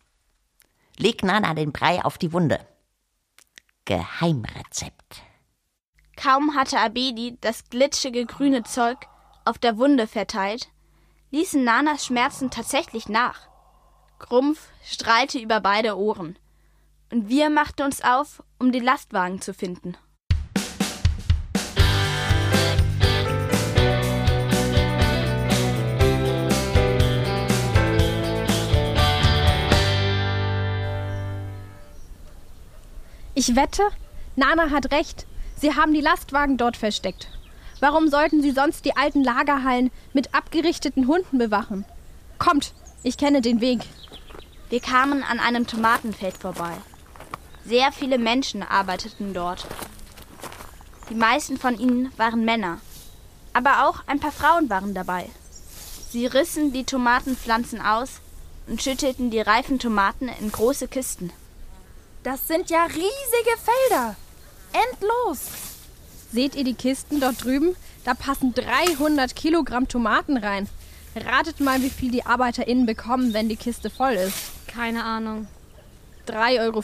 Leg 0.98 1.24
Nana 1.24 1.54
den 1.54 1.72
Brei 1.72 2.04
auf 2.04 2.18
die 2.18 2.34
Wunde. 2.34 2.66
Geheimrezept. 3.86 5.22
Kaum 6.16 6.56
hatte 6.56 6.80
Abedi 6.80 7.38
das 7.42 7.70
glitschige 7.70 8.26
grüne 8.26 8.64
Zeug 8.64 8.98
auf 9.44 9.60
der 9.60 9.78
Wunde 9.78 10.08
verteilt, 10.08 10.70
ließen 11.30 11.64
Nanas 11.64 12.06
Schmerzen 12.06 12.50
tatsächlich 12.50 13.10
nach. 13.10 13.48
Grumpf 14.18 14.70
strahlte 14.84 15.38
über 15.38 15.60
beide 15.60 15.98
Ohren. 15.98 16.40
Und 17.12 17.30
wir 17.30 17.50
machten 17.50 17.84
uns 17.84 18.02
auf, 18.04 18.44
um 18.60 18.72
die 18.72 18.80
Lastwagen 18.80 19.42
zu 19.42 19.54
finden. 19.54 19.96
Ich 33.38 33.56
wette, 33.56 33.84
Nana 34.36 34.72
hat 34.72 34.92
recht. 34.92 35.28
Sie 35.58 35.76
haben 35.76 35.94
die 35.94 36.02
Lastwagen 36.02 36.58
dort 36.58 36.78
versteckt. 36.78 37.30
Warum 37.82 38.08
sollten 38.08 38.42
sie 38.42 38.52
sonst 38.52 38.86
die 38.86 38.96
alten 38.96 39.24
Lagerhallen 39.24 39.92
mit 40.14 40.34
abgerichteten 40.34 41.08
Hunden 41.08 41.38
bewachen? 41.38 41.86
Kommt, 42.40 42.74
ich 43.04 43.18
kenne 43.18 43.42
den 43.42 43.62
Weg. 43.62 43.82
Wir 44.70 44.80
kamen 44.80 45.22
an 45.24 45.40
einem 45.40 45.68
Tomatenfeld 45.68 46.38
vorbei. 46.38 46.74
Sehr 47.66 47.92
viele 47.92 48.20
Menschen 48.20 48.62
arbeiteten 48.62 49.34
dort. 49.34 49.66
Die 51.10 51.16
meisten 51.16 51.58
von 51.58 51.80
ihnen 51.80 52.12
waren 52.16 52.46
Männer, 52.46 52.80
aber 53.54 53.88
auch 53.88 54.04
ein 54.06 54.20
paar 54.20 54.32
Frauen 54.32 54.70
waren 54.70 54.94
dabei. 54.94 55.30
Sie 56.12 56.28
rissen 56.28 56.74
die 56.74 56.84
Tomatenpflanzen 56.84 57.82
aus 57.82 58.22
und 58.68 58.84
schütteten 58.84 59.32
die 59.32 59.40
reifen 59.42 59.80
Tomaten 59.80 60.30
in 60.40 60.52
große 60.52 60.88
Kisten. 60.88 61.32
Das 62.24 62.48
sind 62.48 62.70
ja 62.70 62.86
riesige 62.86 63.58
Felder. 63.90 64.16
Endlos. 64.92 65.40
Seht 66.32 66.56
ihr 66.56 66.64
die 66.64 66.74
Kisten 66.74 67.20
dort 67.20 67.44
drüben? 67.44 67.76
Da 68.04 68.14
passen 68.14 68.54
300 68.54 69.36
Kilogramm 69.36 69.88
Tomaten 69.88 70.38
rein. 70.38 70.70
Ratet 71.16 71.60
mal, 71.60 71.82
wie 71.82 71.90
viel 71.90 72.12
die 72.12 72.26
ArbeiterInnen 72.26 72.86
bekommen, 72.86 73.34
wenn 73.34 73.50
die 73.50 73.56
Kiste 73.56 73.90
voll 73.90 74.14
ist. 74.14 74.38
Keine 74.68 75.04
Ahnung. 75.04 75.48
3,50 76.28 76.60
Euro. 76.60 76.84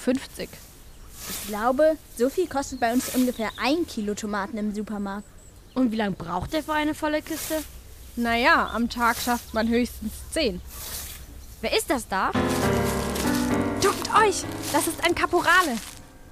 Ich 1.29 1.47
glaube, 1.47 1.97
so 2.17 2.29
viel 2.29 2.47
kostet 2.47 2.79
bei 2.79 2.91
uns 2.93 3.15
ungefähr 3.15 3.49
ein 3.61 3.85
Kilo 3.87 4.13
Tomaten 4.15 4.57
im 4.57 4.73
Supermarkt. 4.73 5.27
Und 5.73 5.91
wie 5.91 5.95
lange 5.95 6.15
braucht 6.15 6.53
der 6.53 6.63
für 6.63 6.73
eine 6.73 6.93
volle 6.93 7.21
Kiste? 7.21 7.63
Naja, 8.15 8.69
am 8.73 8.89
Tag 8.89 9.17
schafft 9.17 9.53
man 9.53 9.69
höchstens 9.69 10.11
10. 10.31 10.61
Wer 11.61 11.77
ist 11.77 11.89
das 11.89 12.07
da? 12.07 12.31
Duckt 13.81 14.13
euch! 14.15 14.43
Das 14.73 14.87
ist 14.87 15.03
ein 15.05 15.15
Kaporale. 15.15 15.77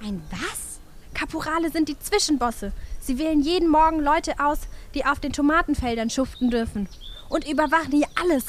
Ein 0.03 0.21
was? 0.31 0.79
Kaporale 1.13 1.71
sind 1.71 1.87
die 1.87 1.99
Zwischenbosse. 1.99 2.71
Sie 2.99 3.17
wählen 3.17 3.41
jeden 3.41 3.69
Morgen 3.69 3.99
Leute 3.99 4.39
aus, 4.39 4.59
die 4.93 5.05
auf 5.05 5.19
den 5.19 5.33
Tomatenfeldern 5.33 6.09
schuften 6.09 6.49
dürfen. 6.49 6.89
Und 7.29 7.47
überwachen 7.47 7.91
hier 7.91 8.07
alles. 8.21 8.43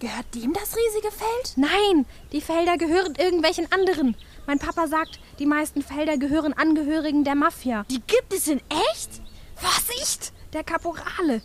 Gehört 0.00 0.34
dem 0.34 0.52
das 0.52 0.74
riesige 0.76 1.12
Feld? 1.12 1.52
Nein, 1.56 2.06
die 2.32 2.40
Felder 2.40 2.76
gehören 2.76 3.14
irgendwelchen 3.14 3.70
anderen. 3.70 4.16
Mein 4.46 4.58
Papa 4.58 4.86
sagt, 4.88 5.18
die 5.38 5.46
meisten 5.46 5.82
Felder 5.82 6.16
gehören 6.18 6.52
Angehörigen 6.52 7.24
der 7.24 7.34
Mafia. 7.34 7.84
Die 7.90 8.02
gibt 8.06 8.32
es 8.32 8.48
in 8.48 8.60
echt? 8.68 9.22
Vorsicht! 9.54 10.32
Der 10.52 10.64
Kaporale. 10.64 11.40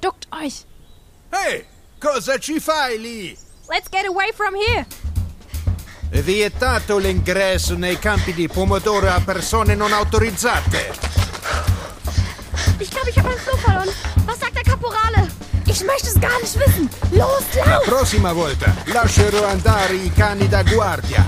Duckt 0.00 0.28
euch. 0.32 0.64
Hey, 1.30 1.66
cosa 2.00 2.38
ci 2.38 2.60
fai 2.60 2.96
lì? 2.98 3.36
Let's 3.68 3.90
get 3.90 4.06
away 4.08 4.32
from 4.34 4.54
here. 4.54 4.86
Vietato 6.10 6.98
l'ingresso 6.98 7.74
nei 7.76 7.98
campi 7.98 8.32
di 8.32 8.48
pomodoro 8.48 9.08
a 9.10 9.20
persone 9.20 9.74
non 9.74 9.92
autorizzate. 9.92 10.92
Ich 12.78 12.90
glaube, 12.90 13.10
ich 13.10 13.18
habe 13.18 13.28
meinen 13.28 13.40
Floh 13.40 13.56
verloren. 13.58 13.88
Was 14.24 14.38
sagt 14.38 14.54
der 14.54 14.62
Kaporale? 14.62 15.28
Ich 15.66 15.82
möchte 15.84 16.08
es 16.08 16.20
gar 16.20 16.38
nicht 16.40 16.56
wissen. 16.58 16.88
Los, 17.12 17.42
La 17.56 17.64
lauf! 17.74 17.84
prossima 17.84 18.32
volta 18.32 18.72
lascerò 18.86 19.44
andare 19.46 19.94
i 19.96 20.12
cani 20.12 20.48
da 20.48 20.62
guardia. 20.62 21.26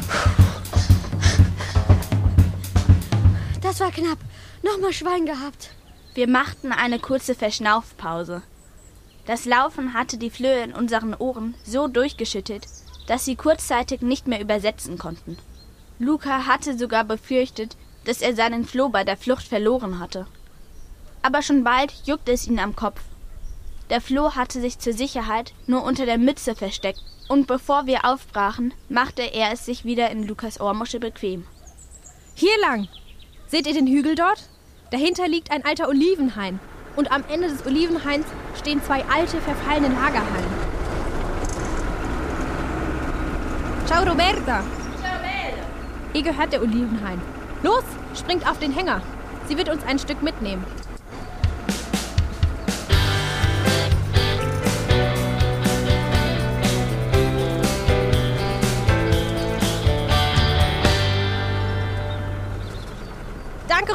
Das 3.69 3.81
war 3.81 3.91
knapp. 3.91 4.17
Nochmal 4.63 4.95
Schwein 4.95 5.27
gehabt. 5.27 5.73
Wir 6.15 6.27
machten 6.27 6.73
eine 6.73 6.99
kurze 6.99 7.35
Verschnaufpause. 7.35 8.41
Das 9.27 9.45
Laufen 9.45 9.93
hatte 9.93 10.17
die 10.17 10.31
Flöhe 10.31 10.65
in 10.65 10.73
unseren 10.73 11.13
Ohren 11.13 11.55
so 11.67 11.87
durchgeschüttet, 11.87 12.67
dass 13.09 13.27
sie 13.27 13.37
kurzzeitig 13.37 14.01
nicht 14.01 14.27
mehr 14.27 14.41
übersetzen 14.41 14.97
konnten. 14.97 15.37
Luca 15.99 16.47
hatte 16.47 16.79
sogar 16.79 17.05
befürchtet, 17.05 17.77
dass 18.07 18.23
er 18.23 18.35
seinen 18.35 18.65
Floh 18.65 18.89
bei 18.89 19.05
der 19.05 19.19
Flucht 19.19 19.47
verloren 19.47 19.99
hatte. 19.99 20.27
Aber 21.21 21.43
schon 21.43 21.63
bald 21.63 21.93
juckte 22.07 22.33
es 22.33 22.47
ihn 22.47 22.61
am 22.61 22.75
Kopf. 22.75 23.03
Der 23.91 24.01
Floh 24.01 24.35
hatte 24.35 24.63
sich 24.63 24.79
zur 24.79 24.95
Sicherheit 24.95 25.53
nur 25.67 25.83
unter 25.83 26.07
der 26.07 26.17
Mütze 26.17 26.55
versteckt, 26.55 27.03
und 27.29 27.47
bevor 27.47 27.85
wir 27.85 28.07
aufbrachen, 28.07 28.73
machte 28.89 29.25
er 29.25 29.53
es 29.53 29.67
sich 29.67 29.85
wieder 29.85 30.11
in 30.11 30.27
Lukas 30.27 30.59
Ohrmuschel 30.59 31.01
bequem. 31.01 31.47
Hier 32.35 32.59
lang. 32.63 32.89
Seht 33.51 33.67
ihr 33.67 33.73
den 33.73 33.87
Hügel 33.87 34.15
dort? 34.15 34.43
Dahinter 34.91 35.27
liegt 35.27 35.51
ein 35.51 35.65
alter 35.65 35.89
Olivenhain. 35.89 36.61
Und 36.97 37.11
am 37.11 37.25
Ende 37.31 37.49
des 37.49 37.65
Olivenhains 37.65 38.27
stehen 38.59 38.83
zwei 38.83 39.03
alte, 39.07 39.41
verfallene 39.41 39.89
Lagerhallen. 39.89 40.53
Ciao, 43.87 44.03
Roberta. 44.03 44.63
Ciao, 45.01 45.19
Bella. 45.23 45.65
Ihr 46.13 46.23
gehört 46.23 46.53
der 46.53 46.61
Olivenhain. 46.61 47.23
Los, 47.63 47.85
springt 48.15 48.47
auf 48.47 48.59
den 48.59 48.73
Hänger. 48.73 49.01
Sie 49.49 49.57
wird 49.57 49.71
uns 49.71 49.83
ein 49.85 49.99
Stück 49.99 50.23
mitnehmen. 50.23 50.63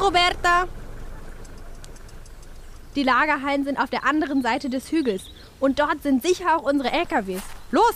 Roberta. 0.04 0.68
Die 2.96 3.04
Lagerhallen 3.04 3.64
sind 3.64 3.80
auf 3.80 3.90
der 3.90 4.06
anderen 4.06 4.42
Seite 4.42 4.70
des 4.70 4.92
Hügels. 4.92 5.24
Und 5.62 5.80
dort 5.80 6.04
sind 6.04 6.22
sicher 6.22 6.58
auch 6.58 6.64
unsere 6.64 6.92
LKWs. 6.92 7.42
Los! 7.72 7.96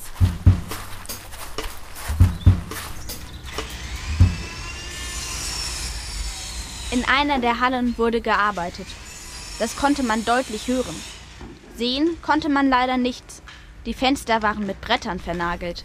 In 6.92 7.04
einer 7.04 7.40
der 7.40 7.60
Hallen 7.60 7.98
wurde 7.98 8.22
gearbeitet. 8.22 8.88
Das 9.60 9.76
konnte 9.76 10.02
man 10.02 10.24
deutlich 10.24 10.70
hören. 10.70 10.96
Sehen 11.76 12.18
konnte 12.22 12.48
man 12.48 12.70
leider 12.70 12.96
nichts. 12.96 13.42
Die 13.86 13.94
Fenster 13.94 14.42
waren 14.42 14.66
mit 14.66 14.80
Brettern 14.80 15.20
vernagelt. 15.20 15.84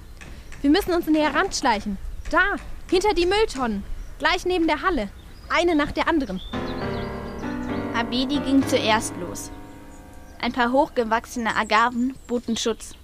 Wir 0.61 0.71
müssen 0.71 0.95
uns 0.95 1.07
näher 1.09 1.35
ranschleichen. 1.35 1.99
Da, 2.31 2.55
hinter 2.89 3.13
die 3.13 3.27
Mülltonnen. 3.27 3.83
Gleich 4.21 4.47
neben 4.47 4.69
der 4.69 4.83
Halle. 4.83 5.11
Eine 5.55 5.75
nach 5.75 5.93
der 5.93 6.09
anderen. 6.09 6.41
Abedi 7.95 8.39
ging 8.41 8.67
zuerst 8.67 9.15
los. 9.19 9.51
Ein 10.41 10.53
paar 10.53 10.73
hochgewachsene 10.73 11.55
Agaven 11.55 12.17
boten 12.27 12.57
Schutz. 12.57 12.95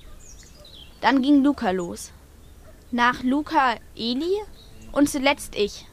Dann 1.02 1.20
ging 1.20 1.44
Luca 1.44 1.72
los. 1.72 2.10
Nach 2.90 3.22
Luca 3.22 3.76
Eli 3.94 4.32
und 4.92 5.10
zuletzt 5.10 5.56
ich. 5.56 5.84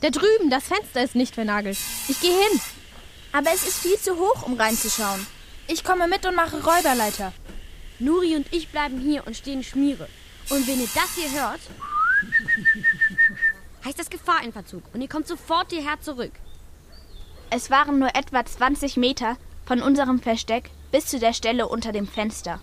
Da 0.00 0.08
drüben, 0.08 0.48
das 0.48 0.64
Fenster 0.64 1.04
ist 1.04 1.16
nicht 1.16 1.34
vernagelt. 1.34 1.76
Ich 2.08 2.18
gehe 2.18 2.32
hin. 2.32 2.60
Aber 3.32 3.50
es 3.52 3.68
ist 3.68 3.80
viel 3.80 3.98
zu 3.98 4.16
hoch, 4.16 4.46
um 4.46 4.54
reinzuschauen. 4.54 5.26
Ich 5.68 5.84
komme 5.84 6.08
mit 6.08 6.24
und 6.24 6.34
mache 6.34 6.64
Räuberleiter. 6.64 7.34
Nuri 7.98 8.36
und 8.36 8.50
ich 8.54 8.70
bleiben 8.70 9.00
hier 9.00 9.26
und 9.26 9.36
stehen 9.36 9.62
Schmiere. 9.62 10.08
Und 10.48 10.66
wenn 10.66 10.80
ihr 10.80 10.88
das 10.94 11.14
hier 11.14 11.30
hört, 11.42 11.60
heißt 13.84 13.98
das 13.98 14.10
Gefahr 14.10 14.42
in 14.42 14.52
Verzug. 14.52 14.82
Und 14.92 15.00
ihr 15.00 15.08
kommt 15.08 15.26
sofort 15.26 15.70
hierher 15.70 16.00
zurück. 16.00 16.32
Es 17.50 17.70
waren 17.70 17.98
nur 17.98 18.14
etwa 18.14 18.44
20 18.44 18.96
Meter 18.96 19.36
von 19.66 19.82
unserem 19.82 20.20
Versteck 20.20 20.70
bis 20.90 21.06
zu 21.06 21.18
der 21.18 21.32
Stelle 21.32 21.68
unter 21.68 21.92
dem 21.92 22.06
Fenster. 22.06 22.60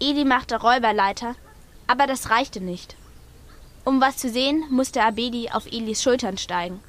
Eli 0.00 0.24
machte 0.24 0.60
Räuberleiter, 0.60 1.34
aber 1.86 2.06
das 2.06 2.30
reichte 2.30 2.60
nicht. 2.60 2.96
Um 3.84 4.00
was 4.00 4.16
zu 4.18 4.28
sehen, 4.28 4.64
musste 4.70 5.02
Abedi 5.02 5.50
auf 5.50 5.66
Elis 5.66 6.02
Schultern 6.02 6.36
steigen. 6.36 6.80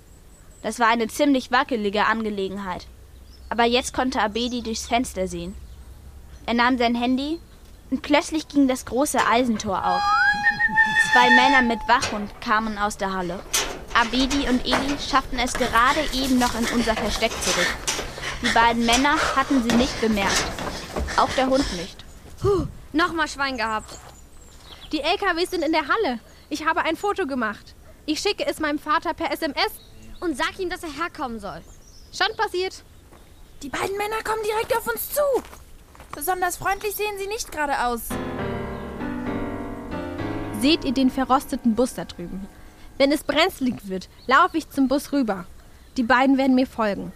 Das 0.62 0.80
war 0.80 0.88
eine 0.88 1.08
ziemlich 1.08 1.52
wackelige 1.52 2.06
Angelegenheit. 2.06 2.88
Aber 3.50 3.64
jetzt 3.64 3.94
konnte 3.94 4.22
Abedi 4.22 4.62
durchs 4.62 4.88
Fenster 4.88 5.28
sehen. 5.28 5.56
Er 6.46 6.54
nahm 6.54 6.78
sein 6.78 6.96
Handy 6.96 7.40
und 7.90 8.02
plötzlich 8.02 8.48
ging 8.48 8.68
das 8.68 8.86
große 8.86 9.20
Eisentor 9.26 9.86
auf. 9.86 10.02
Zwei 11.12 11.32
Männer 11.32 11.64
mit 11.64 11.80
Wachhund 11.88 12.30
kamen 12.40 12.78
aus 12.78 12.96
der 12.96 13.12
Halle. 13.12 13.40
Abedi 13.96 14.48
und 14.48 14.64
Eli 14.64 14.96
schafften 15.00 15.40
es 15.40 15.54
gerade 15.54 16.02
eben 16.14 16.38
noch 16.38 16.54
in 16.54 16.68
unser 16.68 16.94
Versteck 16.96 17.32
zurück. 17.42 17.68
Die 18.44 18.54
beiden 18.54 18.86
Männer 18.86 19.18
hatten 19.36 19.68
sie 19.68 19.76
nicht 19.76 20.00
bemerkt. 20.02 20.44
Auch 21.18 21.32
der 21.32 21.48
Hund 21.48 21.66
nicht. 21.78 22.06
Puh, 22.40 22.68
nochmal 22.94 23.28
Schwein 23.28 23.58
gehabt. 23.58 23.98
Die 24.92 25.02
LKWs 25.02 25.50
sind 25.50 25.64
in 25.64 25.72
der 25.72 25.88
Halle. 25.88 26.20
Ich 26.50 26.68
habe 26.68 26.84
ein 26.84 26.96
Foto 26.96 27.26
gemacht. 27.26 27.76
Ich 28.06 28.20
schicke 28.20 28.46
es 28.46 28.60
meinem 28.60 28.80
Vater 28.80 29.16
per 29.16 29.32
SMS. 29.32 29.72
Und 30.20 30.38
sag 30.38 30.60
ihm, 30.60 30.70
dass 30.70 30.84
er 30.84 30.94
herkommen 30.94 31.40
soll. 31.40 31.62
Schon 32.14 32.36
passiert. 32.38 32.84
Die 33.64 33.70
beiden 33.70 33.98
Männer 33.98 34.22
kommen 34.24 34.44
direkt 34.44 34.78
auf 34.78 34.88
uns 34.88 35.12
zu. 35.12 35.22
Besonders 36.14 36.58
freundlich 36.58 36.96
sehen 36.96 37.18
sie 37.18 37.28
nicht 37.28 37.52
gerade 37.52 37.86
aus. 37.86 38.02
Seht 40.62 40.84
ihr 40.84 40.92
den 40.92 41.10
verrosteten 41.10 41.76
Bus 41.76 41.94
da 41.94 42.04
drüben? 42.04 42.46
Wenn 42.98 43.14
es 43.14 43.24
brenzlig 43.24 43.88
wird, 43.88 44.10
laufe 44.28 44.58
ich 44.58 44.70
zum 44.70 44.90
Bus 44.90 45.14
rüber. 45.14 45.46
Die 45.96 46.04
beiden 46.04 46.38
werden 46.38 46.56
mir 46.56 46.68
folgen. 46.68 47.14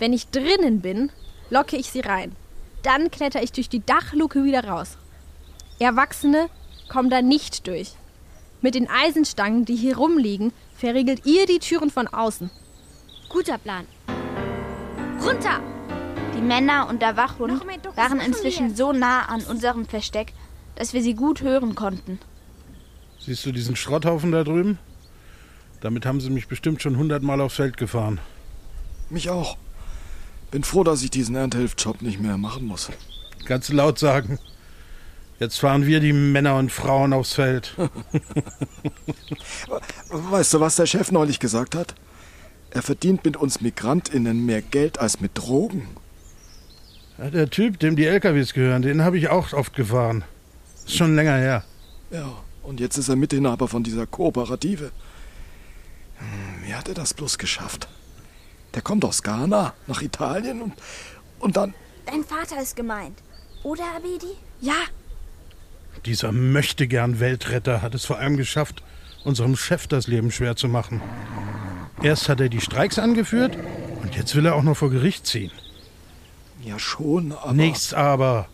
Wenn 0.00 0.12
ich 0.12 0.30
drinnen 0.30 0.80
bin, 0.80 1.12
locke 1.48 1.76
ich 1.76 1.92
sie 1.92 2.00
rein. 2.00 2.34
Dann 2.82 3.12
kletter 3.12 3.40
ich 3.40 3.52
durch 3.52 3.68
die 3.68 3.86
Dachluke 3.86 4.42
wieder 4.42 4.64
raus. 4.64 4.98
Erwachsene 5.78 6.48
kommen 6.88 7.08
da 7.08 7.22
nicht 7.22 7.68
durch. 7.68 7.92
Mit 8.62 8.74
den 8.74 8.90
Eisenstangen, 8.90 9.64
die 9.64 9.76
hier 9.76 9.96
rumliegen, 9.96 10.52
verriegelt 10.76 11.24
ihr 11.24 11.46
die 11.46 11.60
Türen 11.60 11.90
von 11.90 12.08
außen. 12.08 12.50
Guter 13.28 13.58
Plan. 13.58 13.86
Runter! 15.24 15.60
Die 16.36 16.42
Männer 16.42 16.88
und 16.88 17.00
der 17.00 17.16
Wachhund 17.16 17.64
waren 17.96 18.20
inzwischen 18.20 18.74
so 18.74 18.92
nah 18.92 19.26
an 19.26 19.42
unserem 19.42 19.86
Versteck, 19.86 20.32
dass 20.74 20.92
wir 20.92 21.02
sie 21.02 21.14
gut 21.14 21.42
hören 21.42 21.76
konnten. 21.76 22.18
Siehst 23.24 23.46
du 23.46 23.52
diesen 23.52 23.76
Schrotthaufen 23.76 24.32
da 24.32 24.42
drüben? 24.42 24.78
Damit 25.80 26.06
haben 26.06 26.20
sie 26.20 26.30
mich 26.30 26.48
bestimmt 26.48 26.82
schon 26.82 26.96
hundertmal 26.96 27.40
aufs 27.40 27.54
Feld 27.54 27.76
gefahren. 27.76 28.20
Mich 29.10 29.30
auch. 29.30 29.56
Bin 30.50 30.64
froh, 30.64 30.82
dass 30.82 31.02
ich 31.02 31.10
diesen 31.10 31.36
Erntehilfsjob 31.36 32.02
nicht 32.02 32.20
mehr 32.20 32.36
machen 32.36 32.66
muss. 32.66 32.90
Kannst 33.44 33.68
du 33.68 33.74
laut 33.74 34.00
sagen. 34.00 34.40
Jetzt 35.38 35.60
fahren 35.60 35.86
wir 35.86 36.00
die 36.00 36.12
Männer 36.12 36.56
und 36.56 36.72
Frauen 36.72 37.12
aufs 37.12 37.34
Feld. 37.34 37.76
weißt 40.08 40.54
du, 40.54 40.60
was 40.60 40.76
der 40.76 40.86
Chef 40.86 41.12
neulich 41.12 41.38
gesagt 41.38 41.76
hat? 41.76 41.94
Er 42.70 42.82
verdient 42.82 43.24
mit 43.24 43.36
uns 43.36 43.60
MigrantInnen 43.60 44.44
mehr 44.44 44.62
Geld 44.62 44.98
als 44.98 45.20
mit 45.20 45.38
Drogen. 45.38 45.88
Ja, 47.18 47.30
der 47.30 47.50
Typ, 47.50 47.78
dem 47.78 47.94
die 47.94 48.06
LKWs 48.06 48.52
gehören, 48.52 48.82
den 48.82 49.02
habe 49.02 49.18
ich 49.18 49.28
auch 49.28 49.52
oft 49.52 49.74
gefahren. 49.74 50.24
Ist 50.86 50.96
schon 50.96 51.14
länger 51.14 51.36
her. 51.36 51.64
Ja, 52.10 52.32
und 52.62 52.80
jetzt 52.80 52.96
ist 52.96 53.08
er 53.08 53.16
Mitinhaber 53.16 53.68
von 53.68 53.82
dieser 53.82 54.06
Kooperative. 54.06 54.92
Hm, 56.18 56.66
wie 56.66 56.74
hat 56.74 56.88
er 56.88 56.94
das 56.94 57.14
bloß 57.14 57.38
geschafft? 57.38 57.88
Der 58.74 58.82
kommt 58.82 59.04
aus 59.04 59.22
Ghana, 59.22 59.74
nach 59.86 60.02
Italien 60.02 60.62
und, 60.62 60.74
und 61.38 61.56
dann. 61.56 61.74
Dein 62.06 62.24
Vater 62.24 62.60
ist 62.60 62.76
gemeint. 62.76 63.18
Oder, 63.62 63.84
Abedi? 63.96 64.34
Ja. 64.60 64.74
Dieser 66.06 66.32
möchtegern 66.32 67.20
Weltretter 67.20 67.82
hat 67.82 67.94
es 67.94 68.04
vor 68.04 68.18
allem 68.18 68.36
geschafft, 68.36 68.82
unserem 69.24 69.56
Chef 69.56 69.86
das 69.86 70.06
Leben 70.06 70.30
schwer 70.30 70.56
zu 70.56 70.68
machen. 70.68 71.00
Erst 72.02 72.28
hat 72.28 72.40
er 72.40 72.48
die 72.48 72.60
Streiks 72.60 72.98
angeführt 72.98 73.56
und 74.02 74.16
jetzt 74.16 74.34
will 74.34 74.46
er 74.46 74.54
auch 74.54 74.62
noch 74.62 74.76
vor 74.76 74.90
Gericht 74.90 75.26
ziehen. 75.26 75.52
Ja, 76.64 76.78
schon, 76.78 77.32
aber. 77.32 77.52
Nichts 77.52 77.92
aber. 77.94 78.48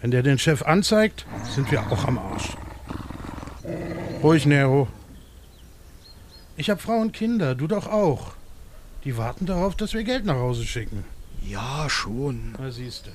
Wenn 0.00 0.10
der 0.10 0.22
den 0.22 0.38
Chef 0.38 0.62
anzeigt, 0.62 1.26
sind 1.54 1.70
wir 1.70 1.80
auch 1.92 2.06
am 2.06 2.18
Arsch. 2.18 2.56
Ruhig, 4.22 4.44
Nero. 4.44 4.86
Ich 6.56 6.68
habe 6.68 6.78
Frau 6.80 6.98
und 6.98 7.12
Kinder, 7.12 7.54
du 7.54 7.66
doch 7.66 7.86
auch. 7.86 8.32
Die 9.04 9.16
warten 9.16 9.46
darauf, 9.46 9.76
dass 9.76 9.94
wir 9.94 10.04
Geld 10.04 10.26
nach 10.26 10.34
Hause 10.34 10.64
schicken. 10.64 11.04
Ja, 11.42 11.88
schon. 11.88 12.54
Na, 12.58 12.70
siehst 12.70 13.06
du. 13.06 13.10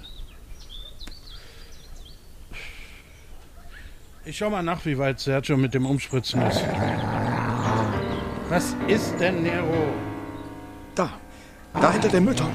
Ich 4.28 4.38
schau 4.38 4.50
mal 4.50 4.64
nach, 4.64 4.84
wie 4.86 4.98
weit 4.98 5.20
Sergio 5.20 5.58
mit 5.58 5.76
dem 5.76 5.86
Umspritzen 5.86 6.42
ist. 6.42 6.64
Was 8.50 8.76
ist 8.88 9.14
denn, 9.20 9.44
Nero? 9.44 9.94
Da. 10.96 11.12
Da 11.80 11.92
hinter 11.92 12.10
der 12.10 12.22
Mütter. 12.22 12.50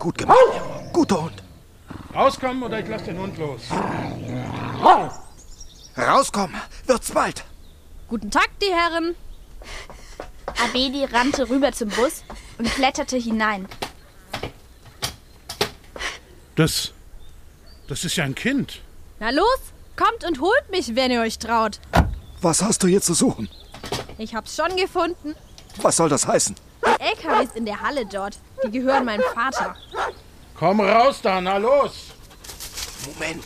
Gut 0.00 0.18
gemacht, 0.18 0.36
Nero. 0.52 0.90
Guter 0.92 1.22
Hund. 1.22 1.42
Rauskommen 2.12 2.60
oder 2.64 2.80
ich 2.80 2.88
lass 2.88 3.04
den 3.04 3.18
Hund 3.18 3.38
los. 3.38 3.60
Rauskommen. 5.96 6.56
Wird's 6.86 7.12
bald. 7.12 7.44
Guten 8.08 8.30
Tag, 8.30 8.48
die 8.62 8.72
Herren. 8.72 9.14
Abedi 10.64 11.04
rannte 11.04 11.50
rüber 11.50 11.72
zum 11.72 11.90
Bus 11.90 12.24
und 12.56 12.66
kletterte 12.74 13.18
hinein. 13.18 13.68
Das. 16.56 16.92
Das 17.86 18.04
ist 18.04 18.16
ja 18.16 18.24
ein 18.24 18.34
Kind. 18.34 18.80
Na 19.20 19.28
los, 19.28 19.58
kommt 19.94 20.24
und 20.24 20.40
holt 20.40 20.70
mich, 20.70 20.96
wenn 20.96 21.10
ihr 21.10 21.20
euch 21.20 21.38
traut. 21.38 21.80
Was 22.40 22.62
hast 22.62 22.82
du 22.82 22.86
hier 22.86 23.02
zu 23.02 23.12
suchen? 23.12 23.50
Ich 24.16 24.34
hab's 24.34 24.56
schon 24.56 24.74
gefunden. 24.76 25.34
Was 25.82 25.96
soll 25.96 26.08
das 26.08 26.26
heißen? 26.26 26.56
Die 26.86 27.02
LKWs 27.02 27.54
in 27.56 27.66
der 27.66 27.82
Halle 27.82 28.06
dort, 28.06 28.38
die 28.64 28.70
gehören 28.70 29.04
meinem 29.04 29.24
Vater. 29.34 29.76
Komm 30.54 30.80
raus 30.80 31.20
da, 31.22 31.42
na 31.42 31.58
los! 31.58 32.06
Moment. 33.06 33.44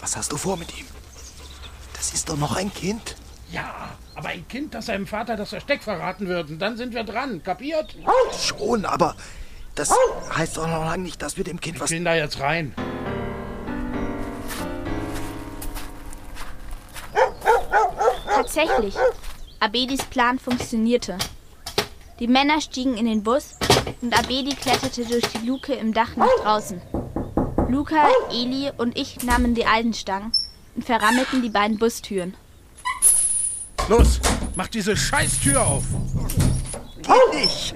Was 0.00 0.14
hast 0.14 0.30
du 0.30 0.36
vor 0.36 0.58
mit 0.58 0.76
ihm? 0.78 0.86
Das 1.94 2.12
ist 2.12 2.28
doch 2.28 2.36
noch 2.36 2.54
ein 2.56 2.72
Kind. 2.72 3.16
Ja, 3.52 3.90
Aber 4.14 4.28
ein 4.28 4.48
Kind, 4.48 4.74
das 4.74 4.86
seinem 4.86 5.06
Vater 5.06 5.36
das 5.36 5.50
Versteck 5.50 5.82
verraten 5.82 6.26
wird, 6.26 6.50
und 6.50 6.58
dann 6.58 6.76
sind 6.76 6.94
wir 6.94 7.04
dran. 7.04 7.42
Kapiert? 7.42 7.94
Schon, 8.40 8.84
aber 8.84 9.14
das 9.74 9.94
heißt 10.34 10.56
doch 10.56 10.66
noch 10.66 10.84
lange 10.84 11.02
nicht, 11.02 11.20
dass 11.20 11.36
wir 11.36 11.44
dem 11.44 11.60
Kind 11.60 11.76
Ich 11.76 11.82
was... 11.82 11.90
bin 11.90 12.04
da 12.04 12.14
jetzt 12.14 12.40
rein. 12.40 12.74
Tatsächlich, 18.26 18.94
Abedis 19.60 20.04
Plan 20.04 20.38
funktionierte. 20.38 21.18
Die 22.18 22.28
Männer 22.28 22.60
stiegen 22.62 22.96
in 22.96 23.04
den 23.04 23.22
Bus 23.22 23.56
und 24.00 24.18
Abedi 24.18 24.54
kletterte 24.54 25.04
durch 25.04 25.24
die 25.26 25.46
Luke 25.46 25.74
im 25.74 25.92
Dach 25.92 26.16
nach 26.16 26.34
draußen. 26.42 26.80
Luca, 27.68 28.08
Eli 28.30 28.70
und 28.78 28.96
ich 28.96 29.22
nahmen 29.22 29.54
die 29.54 29.66
Eisenstangen 29.66 30.32
und 30.74 30.84
verrammelten 30.84 31.42
die 31.42 31.50
beiden 31.50 31.78
Bustüren. 31.78 32.34
Los, 33.88 34.20
mach 34.56 34.66
diese 34.66 34.96
Scheißtür 34.96 35.64
auf. 35.64 35.84
Nicht. 37.32 37.74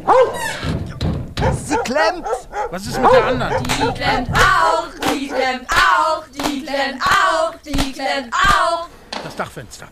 Sie 1.65 1.77
klemmt. 1.85 2.27
Was 2.71 2.87
ist 2.87 3.01
mit 3.01 3.13
der 3.13 3.25
anderen? 3.27 3.63
Die 3.63 3.95
klemmt 3.95 4.31
auch, 4.33 4.89
die 5.13 5.29
klemmt 5.29 5.71
auch, 5.71 6.25
die 6.29 6.65
klemmt 6.65 7.03
auch, 7.03 7.55
die 7.65 7.93
klemmt 7.93 8.35
auch. 8.35 8.89
Das 9.23 9.37
Dachfenster. 9.37 9.89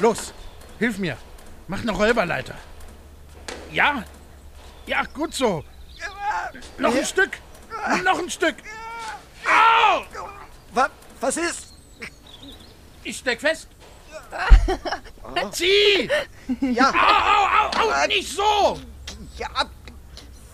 Los, 0.00 0.32
hilf 0.78 0.98
mir. 0.98 1.16
Mach 1.66 1.80
eine 1.80 1.92
Räuberleiter. 1.92 2.54
Ja? 3.70 4.04
Ja, 4.86 5.02
gut 5.12 5.34
so. 5.34 5.64
Noch 6.78 6.94
ein 6.94 7.04
Stück. 7.04 7.38
Noch 8.04 8.18
ein 8.18 8.30
Stück. 8.30 8.56
Au! 9.44 10.02
Was, 10.72 10.90
was 11.20 11.36
ist? 11.36 11.74
Ich 13.04 13.18
steck 13.18 13.40
fest. 13.40 13.68
Zieh! 15.52 16.10
Ja. 16.60 16.90
Au, 16.90 17.80
au, 17.80 17.88
au, 17.88 18.02
au, 18.02 18.06
nicht 18.06 18.28
so! 18.28 18.78
Ja, 19.36 19.48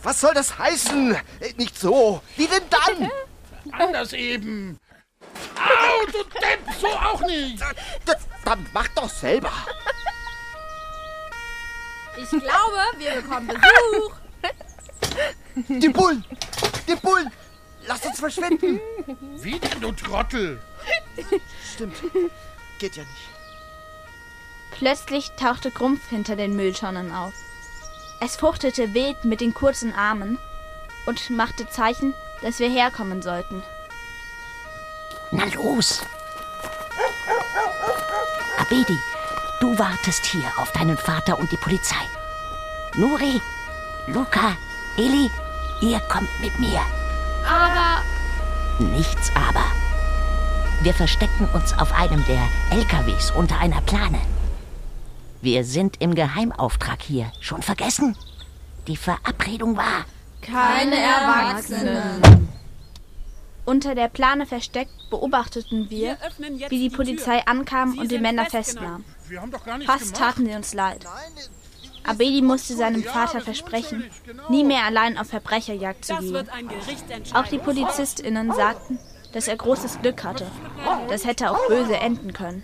was 0.05 0.21
soll 0.21 0.35
das 0.35 0.59
heißen? 0.59 1.15
Äh, 1.41 1.55
Nicht 1.57 1.79
so. 1.79 2.21
Wie 2.37 2.47
denn 2.47 2.63
dann? 2.69 3.11
Anders 3.73 4.13
eben. 4.13 4.79
Au, 5.57 6.07
du 6.07 6.23
Depp, 6.25 6.61
so 6.79 6.89
auch 6.89 7.21
nicht. 7.23 7.59
Dann 8.45 8.67
mach 8.75 8.87
doch 8.89 9.09
selber. 9.09 9.51
Ich 12.17 12.29
glaube, 12.29 12.83
wir 12.99 13.23
bekommen 13.23 13.47
Besuch. 13.49 14.15
Die 15.81 15.89
Bullen! 15.89 16.25
Die 16.87 16.97
Bullen! 16.97 17.31
Lass 17.87 18.05
uns 18.05 18.21
verschwinden! 18.21 18.81
Wie 19.37 19.59
denn, 19.59 19.81
du 19.81 19.93
Trottel? 19.93 20.61
Stimmt. 21.75 21.97
Geht 22.79 22.97
ja 22.97 23.03
nicht. 23.03 23.44
Plötzlich 24.79 25.33
tauchte 25.33 25.71
Grumpf 25.71 26.09
hinter 26.11 26.37
den 26.37 26.57
Mülltonnen 26.57 27.13
auf. 27.13 27.33
Es 28.21 28.37
fuchtete 28.37 28.95
wild 28.95 29.25
mit 29.25 29.41
den 29.41 29.55
kurzen 29.55 29.95
Armen 29.95 30.39
und 31.07 31.31
machte 31.31 31.69
Zeichen, 31.69 32.15
dass 32.43 32.59
wir 32.59 32.69
herkommen 32.69 33.23
sollten. 33.23 33.63
Na 35.31 35.45
los! 35.55 36.03
Abedi, 38.59 38.99
du 39.61 39.79
wartest 39.79 40.27
hier 40.27 40.53
auf 40.59 40.73
deinen 40.73 40.97
Vater 40.97 41.39
und 41.39 41.51
die 41.53 41.57
Polizei. 41.57 42.05
Nuri, 42.97 43.41
Luca, 44.07 44.57
Eli, 44.97 45.31
ihr 45.81 46.01
kommt 46.09 46.41
mit 46.41 46.59
mir. 46.59 46.81
Aber 47.47 48.03
Nichts 48.79 49.31
aber. 49.37 49.65
Wir 50.81 50.95
verstecken 50.95 51.49
uns 51.53 51.79
auf 51.79 51.93
einem 51.93 52.25
der 52.27 52.49
LKWs 52.77 53.31
unter 53.31 53.59
einer 53.59 53.81
Plane. 53.83 54.21
Wir 55.45 55.63
sind 55.63 56.01
im 56.01 56.15
Geheimauftrag 56.15 57.03
hier. 57.03 57.31
Schon 57.39 57.61
vergessen? 57.61 58.17
Die 58.87 58.97
Verabredung 58.97 59.77
war. 59.77 60.07
Keine 60.41 60.97
Erwachsenen. 60.97 62.49
Unter 63.67 63.95
der 63.95 64.09
Plane 64.09 64.47
versteckt 64.47 65.11
beobachteten 65.11 65.91
wir, 65.91 66.17
wie 66.71 66.89
die 66.89 66.89
Polizei 66.89 67.45
ankam 67.45 67.99
und 67.99 68.11
die 68.11 68.21
Männer 68.21 68.47
festnahm. 68.47 69.05
Wir 69.29 69.43
haben 69.43 69.51
doch 69.51 69.67
gar 69.67 69.77
nichts 69.77 69.93
Fast 69.93 70.15
gemacht. 70.15 70.35
taten 70.35 70.47
sie 70.47 70.55
uns 70.55 70.73
leid. 70.73 71.05
Abedi 72.05 72.41
musste 72.41 72.75
seinem 72.75 73.03
Vater 73.03 73.43
versprechen, 73.43 74.05
nie 74.49 74.65
mehr 74.65 74.85
allein 74.85 75.19
auf 75.19 75.27
Verbrecherjagd 75.27 76.07
zu 76.07 76.17
gehen. 76.17 76.49
Auch 77.35 77.49
die 77.49 77.59
PolizistInnen 77.59 78.51
sagten, 78.51 78.99
dass 79.35 79.47
er 79.49 79.57
großes 79.57 80.01
Glück 80.01 80.25
hatte. 80.25 80.47
Das 81.11 81.27
hätte 81.27 81.51
auch 81.51 81.69
böse 81.69 81.99
enden 81.99 82.33
können. 82.33 82.63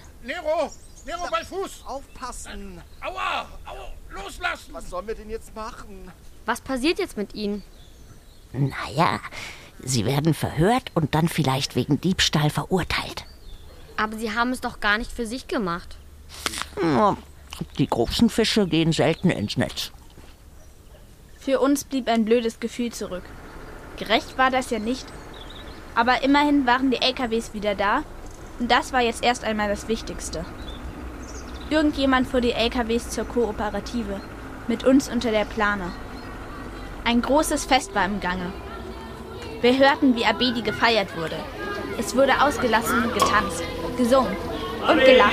Nero, 1.10 1.28
bei 1.28 1.44
Fuß. 1.44 1.84
Aufpassen. 1.86 2.80
Aua, 3.00 3.46
au, 3.66 3.74
loslassen. 4.10 4.72
Was 4.72 4.90
sollen 4.90 5.08
wir 5.08 5.14
denn 5.16 5.30
jetzt 5.30 5.54
machen? 5.54 6.10
was 6.46 6.60
passiert 6.60 6.98
jetzt 6.98 7.16
mit 7.16 7.34
ihnen? 7.34 7.62
Naja, 8.52 9.20
sie 9.82 10.04
werden 10.04 10.34
verhört 10.34 10.90
und 10.94 11.14
dann 11.14 11.28
vielleicht 11.28 11.76
wegen 11.76 12.00
Diebstahl 12.00 12.50
verurteilt. 12.50 13.24
Aber 13.96 14.16
sie 14.16 14.34
haben 14.34 14.50
es 14.50 14.60
doch 14.60 14.80
gar 14.80 14.98
nicht 14.98 15.12
für 15.12 15.26
sich 15.26 15.46
gemacht. 15.46 15.96
Die 17.78 17.86
großen 17.86 18.30
Fische 18.30 18.66
gehen 18.66 18.92
selten 18.92 19.30
ins 19.30 19.56
Netz. 19.56 19.92
Für 21.38 21.60
uns 21.60 21.84
blieb 21.84 22.08
ein 22.08 22.24
blödes 22.24 22.58
Gefühl 22.58 22.92
zurück. 22.92 23.24
Gerecht 23.96 24.38
war 24.38 24.50
das 24.50 24.70
ja 24.70 24.78
nicht. 24.78 25.06
Aber 25.94 26.22
immerhin 26.22 26.66
waren 26.66 26.90
die 26.90 27.02
LKWs 27.02 27.52
wieder 27.52 27.74
da. 27.74 28.02
Und 28.58 28.70
das 28.70 28.92
war 28.92 29.00
jetzt 29.00 29.22
erst 29.22 29.44
einmal 29.44 29.68
das 29.68 29.88
Wichtigste. 29.88 30.44
Irgendjemand 31.70 32.26
fuhr 32.26 32.40
die 32.40 32.50
LKWs 32.52 33.10
zur 33.10 33.24
Kooperative. 33.24 34.20
Mit 34.66 34.82
uns 34.82 35.08
unter 35.08 35.30
der 35.30 35.44
Plane. 35.44 35.92
Ein 37.04 37.22
großes 37.22 37.64
Fest 37.64 37.94
war 37.94 38.04
im 38.04 38.18
Gange. 38.20 38.52
Wir 39.60 39.78
hörten, 39.78 40.16
wie 40.16 40.26
Abedi 40.26 40.62
gefeiert 40.62 41.16
wurde. 41.16 41.36
Es 41.96 42.16
wurde 42.16 42.42
ausgelassen 42.42 43.12
getanzt, 43.14 43.62
gesungen 43.96 44.36
und 44.88 45.04
gelacht. 45.04 45.32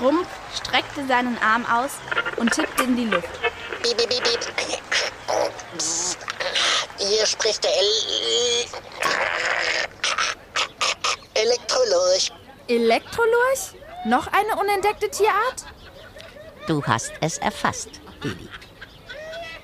Krumpf 0.00 0.28
streckte 0.54 0.99
seinen 1.10 1.36
Arm 1.42 1.66
aus 1.66 1.90
und 2.36 2.52
tippte 2.52 2.84
in 2.84 2.94
die 2.94 3.06
Luft. 3.06 3.28
Piep, 3.82 3.96
piep, 3.96 4.22
piep. 4.22 4.80
Hier 6.98 7.26
spricht 7.26 7.64
der 7.64 7.72
El 7.76 7.88
Elektrolurch. 11.34 12.30
Elektrolurch? 12.68 13.74
Noch 14.06 14.28
eine 14.28 14.54
unentdeckte 14.54 15.10
Tierart? 15.10 15.64
Du 16.68 16.80
hast 16.84 17.10
es 17.20 17.38
erfasst, 17.38 17.88
Eli. 18.22 18.48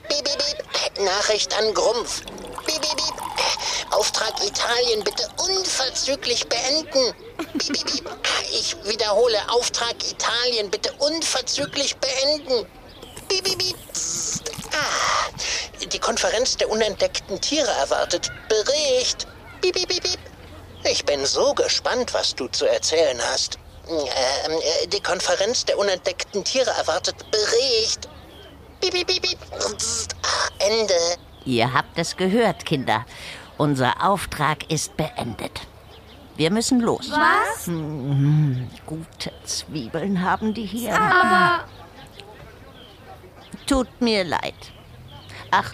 Piep, 0.09 0.25
piep, 0.25 0.39
piep. 0.73 1.05
Nachricht 1.05 1.57
an 1.57 1.73
Grumpf. 1.75 2.23
Piep, 2.67 2.83
piep, 2.83 2.97
piep. 2.97 3.93
Auftrag 3.93 4.35
Italien 4.45 5.05
bitte 5.05 5.29
unverzüglich 5.49 6.47
beenden. 6.49 7.15
Piep, 7.59 7.73
piep, 7.73 7.87
piep. 7.87 8.11
Ich 8.53 8.77
wiederhole, 8.85 9.39
Auftrag 9.51 9.95
Italien 10.11 10.71
bitte 10.71 10.93
unverzüglich 10.99 11.97
beenden. 11.97 12.67
Ah, 14.73 15.31
die 15.93 15.99
Konferenz 15.99 16.57
der 16.57 16.69
unentdeckten 16.71 17.41
Tiere 17.41 17.71
erwartet 17.71 18.31
Bericht. 18.49 19.27
Ich 20.85 21.05
bin 21.05 21.27
so 21.27 21.55
gespannt, 21.55 22.15
was 22.15 22.35
du 22.35 22.47
zu 22.49 22.67
erzählen 22.67 23.21
hast. 23.33 23.59
Ähm, 23.89 24.53
äh, 24.53 24.87
die 24.89 25.01
Konferenz 25.01 25.65
der 25.65 25.79
unentdeckten 25.79 26.45
Tiere 26.45 26.71
erwartet 26.71 27.17
Bericht. 27.31 28.09
Ah, 30.23 30.49
Ende. 30.59 30.95
Ihr 31.47 31.73
habt 31.73 31.97
es 31.99 32.17
gehört, 32.17 32.67
Kinder. 32.67 33.07
Unser 33.57 34.05
Auftrag 34.05 34.71
ist 34.71 34.97
beendet. 34.99 35.63
Wir 36.37 36.51
müssen 36.51 36.81
los. 36.81 37.11
Was? 37.11 37.67
Hm, 37.69 38.69
gute 38.85 39.33
Zwiebeln 39.45 40.23
haben 40.23 40.53
die 40.53 40.67
hier. 40.67 40.95
Aber- 41.01 41.65
Tut 43.67 43.89
mir 44.01 44.23
leid. 44.25 44.55
Ach, 45.51 45.73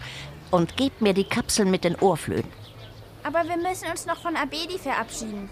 und 0.50 0.76
gebt 0.76 1.00
mir 1.00 1.14
die 1.14 1.24
Kapseln 1.24 1.70
mit 1.70 1.82
den 1.84 1.96
Ohrflöhen. 1.96 2.46
Aber 3.24 3.42
wir 3.48 3.56
müssen 3.56 3.88
uns 3.90 4.06
noch 4.06 4.18
von 4.20 4.36
Abedi 4.36 4.78
verabschieden. 4.78 5.50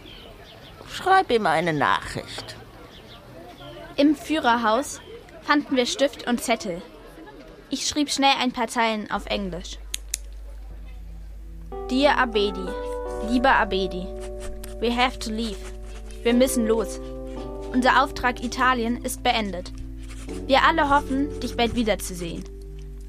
Schreib 0.92 1.30
ihm 1.30 1.46
eine 1.46 1.72
Nachricht. 1.72 2.56
Im 3.96 4.14
Führerhaus 4.14 5.00
fanden 5.42 5.76
wir 5.76 5.86
Stift 5.86 6.26
und 6.28 6.40
Zettel. 6.42 6.82
Ich 7.70 7.86
schrieb 7.86 8.10
schnell 8.10 8.34
ein 8.40 8.52
paar 8.52 8.68
Zeilen 8.68 9.10
auf 9.10 9.26
Englisch. 9.26 9.78
Dear 11.88 12.18
Abedi, 12.18 12.66
lieber 13.28 13.54
Abedi, 13.54 14.06
we 14.80 14.90
have 14.90 15.18
to 15.18 15.30
leave. 15.30 15.58
Wir 16.22 16.34
müssen 16.34 16.66
los. 16.66 17.00
Unser 17.72 18.02
Auftrag 18.02 18.42
Italien 18.42 19.04
ist 19.04 19.22
beendet. 19.22 19.72
Wir 20.46 20.62
alle 20.64 20.88
hoffen, 20.90 21.28
dich 21.40 21.56
bald 21.56 21.74
wiederzusehen. 21.74 22.44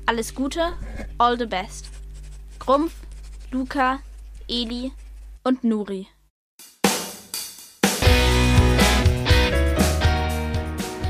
Alles 0.06 0.34
Gute, 0.36 0.74
all 1.18 1.38
the 1.38 1.46
best. 1.46 1.90
Grumpf, 2.60 2.94
Luca, 3.52 4.00
Eli 4.48 4.92
und 5.44 5.64
Nuri. 5.64 6.08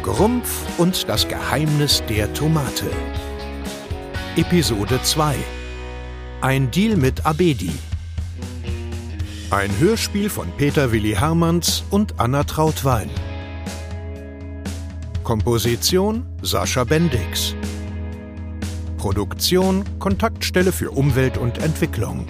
Grumpf 0.03 0.79
und 0.79 1.07
das 1.07 1.27
Geheimnis 1.27 2.03
der 2.07 2.33
Tomate. 2.33 2.89
Episode 4.35 5.01
2 5.03 5.35
Ein 6.41 6.71
Deal 6.71 6.97
mit 6.97 7.23
Abedi. 7.23 7.69
Ein 9.51 9.69
Hörspiel 9.77 10.27
von 10.27 10.47
Peter 10.57 10.91
Willi 10.91 11.13
Hermanns 11.13 11.83
und 11.91 12.19
Anna 12.19 12.43
Trautwein. 12.43 13.11
Komposition 15.23 16.25
Sascha 16.41 16.83
Bendix. 16.83 17.53
Produktion 18.97 19.83
Kontaktstelle 19.99 20.71
für 20.71 20.89
Umwelt 20.89 21.37
und 21.37 21.59
Entwicklung. 21.59 22.25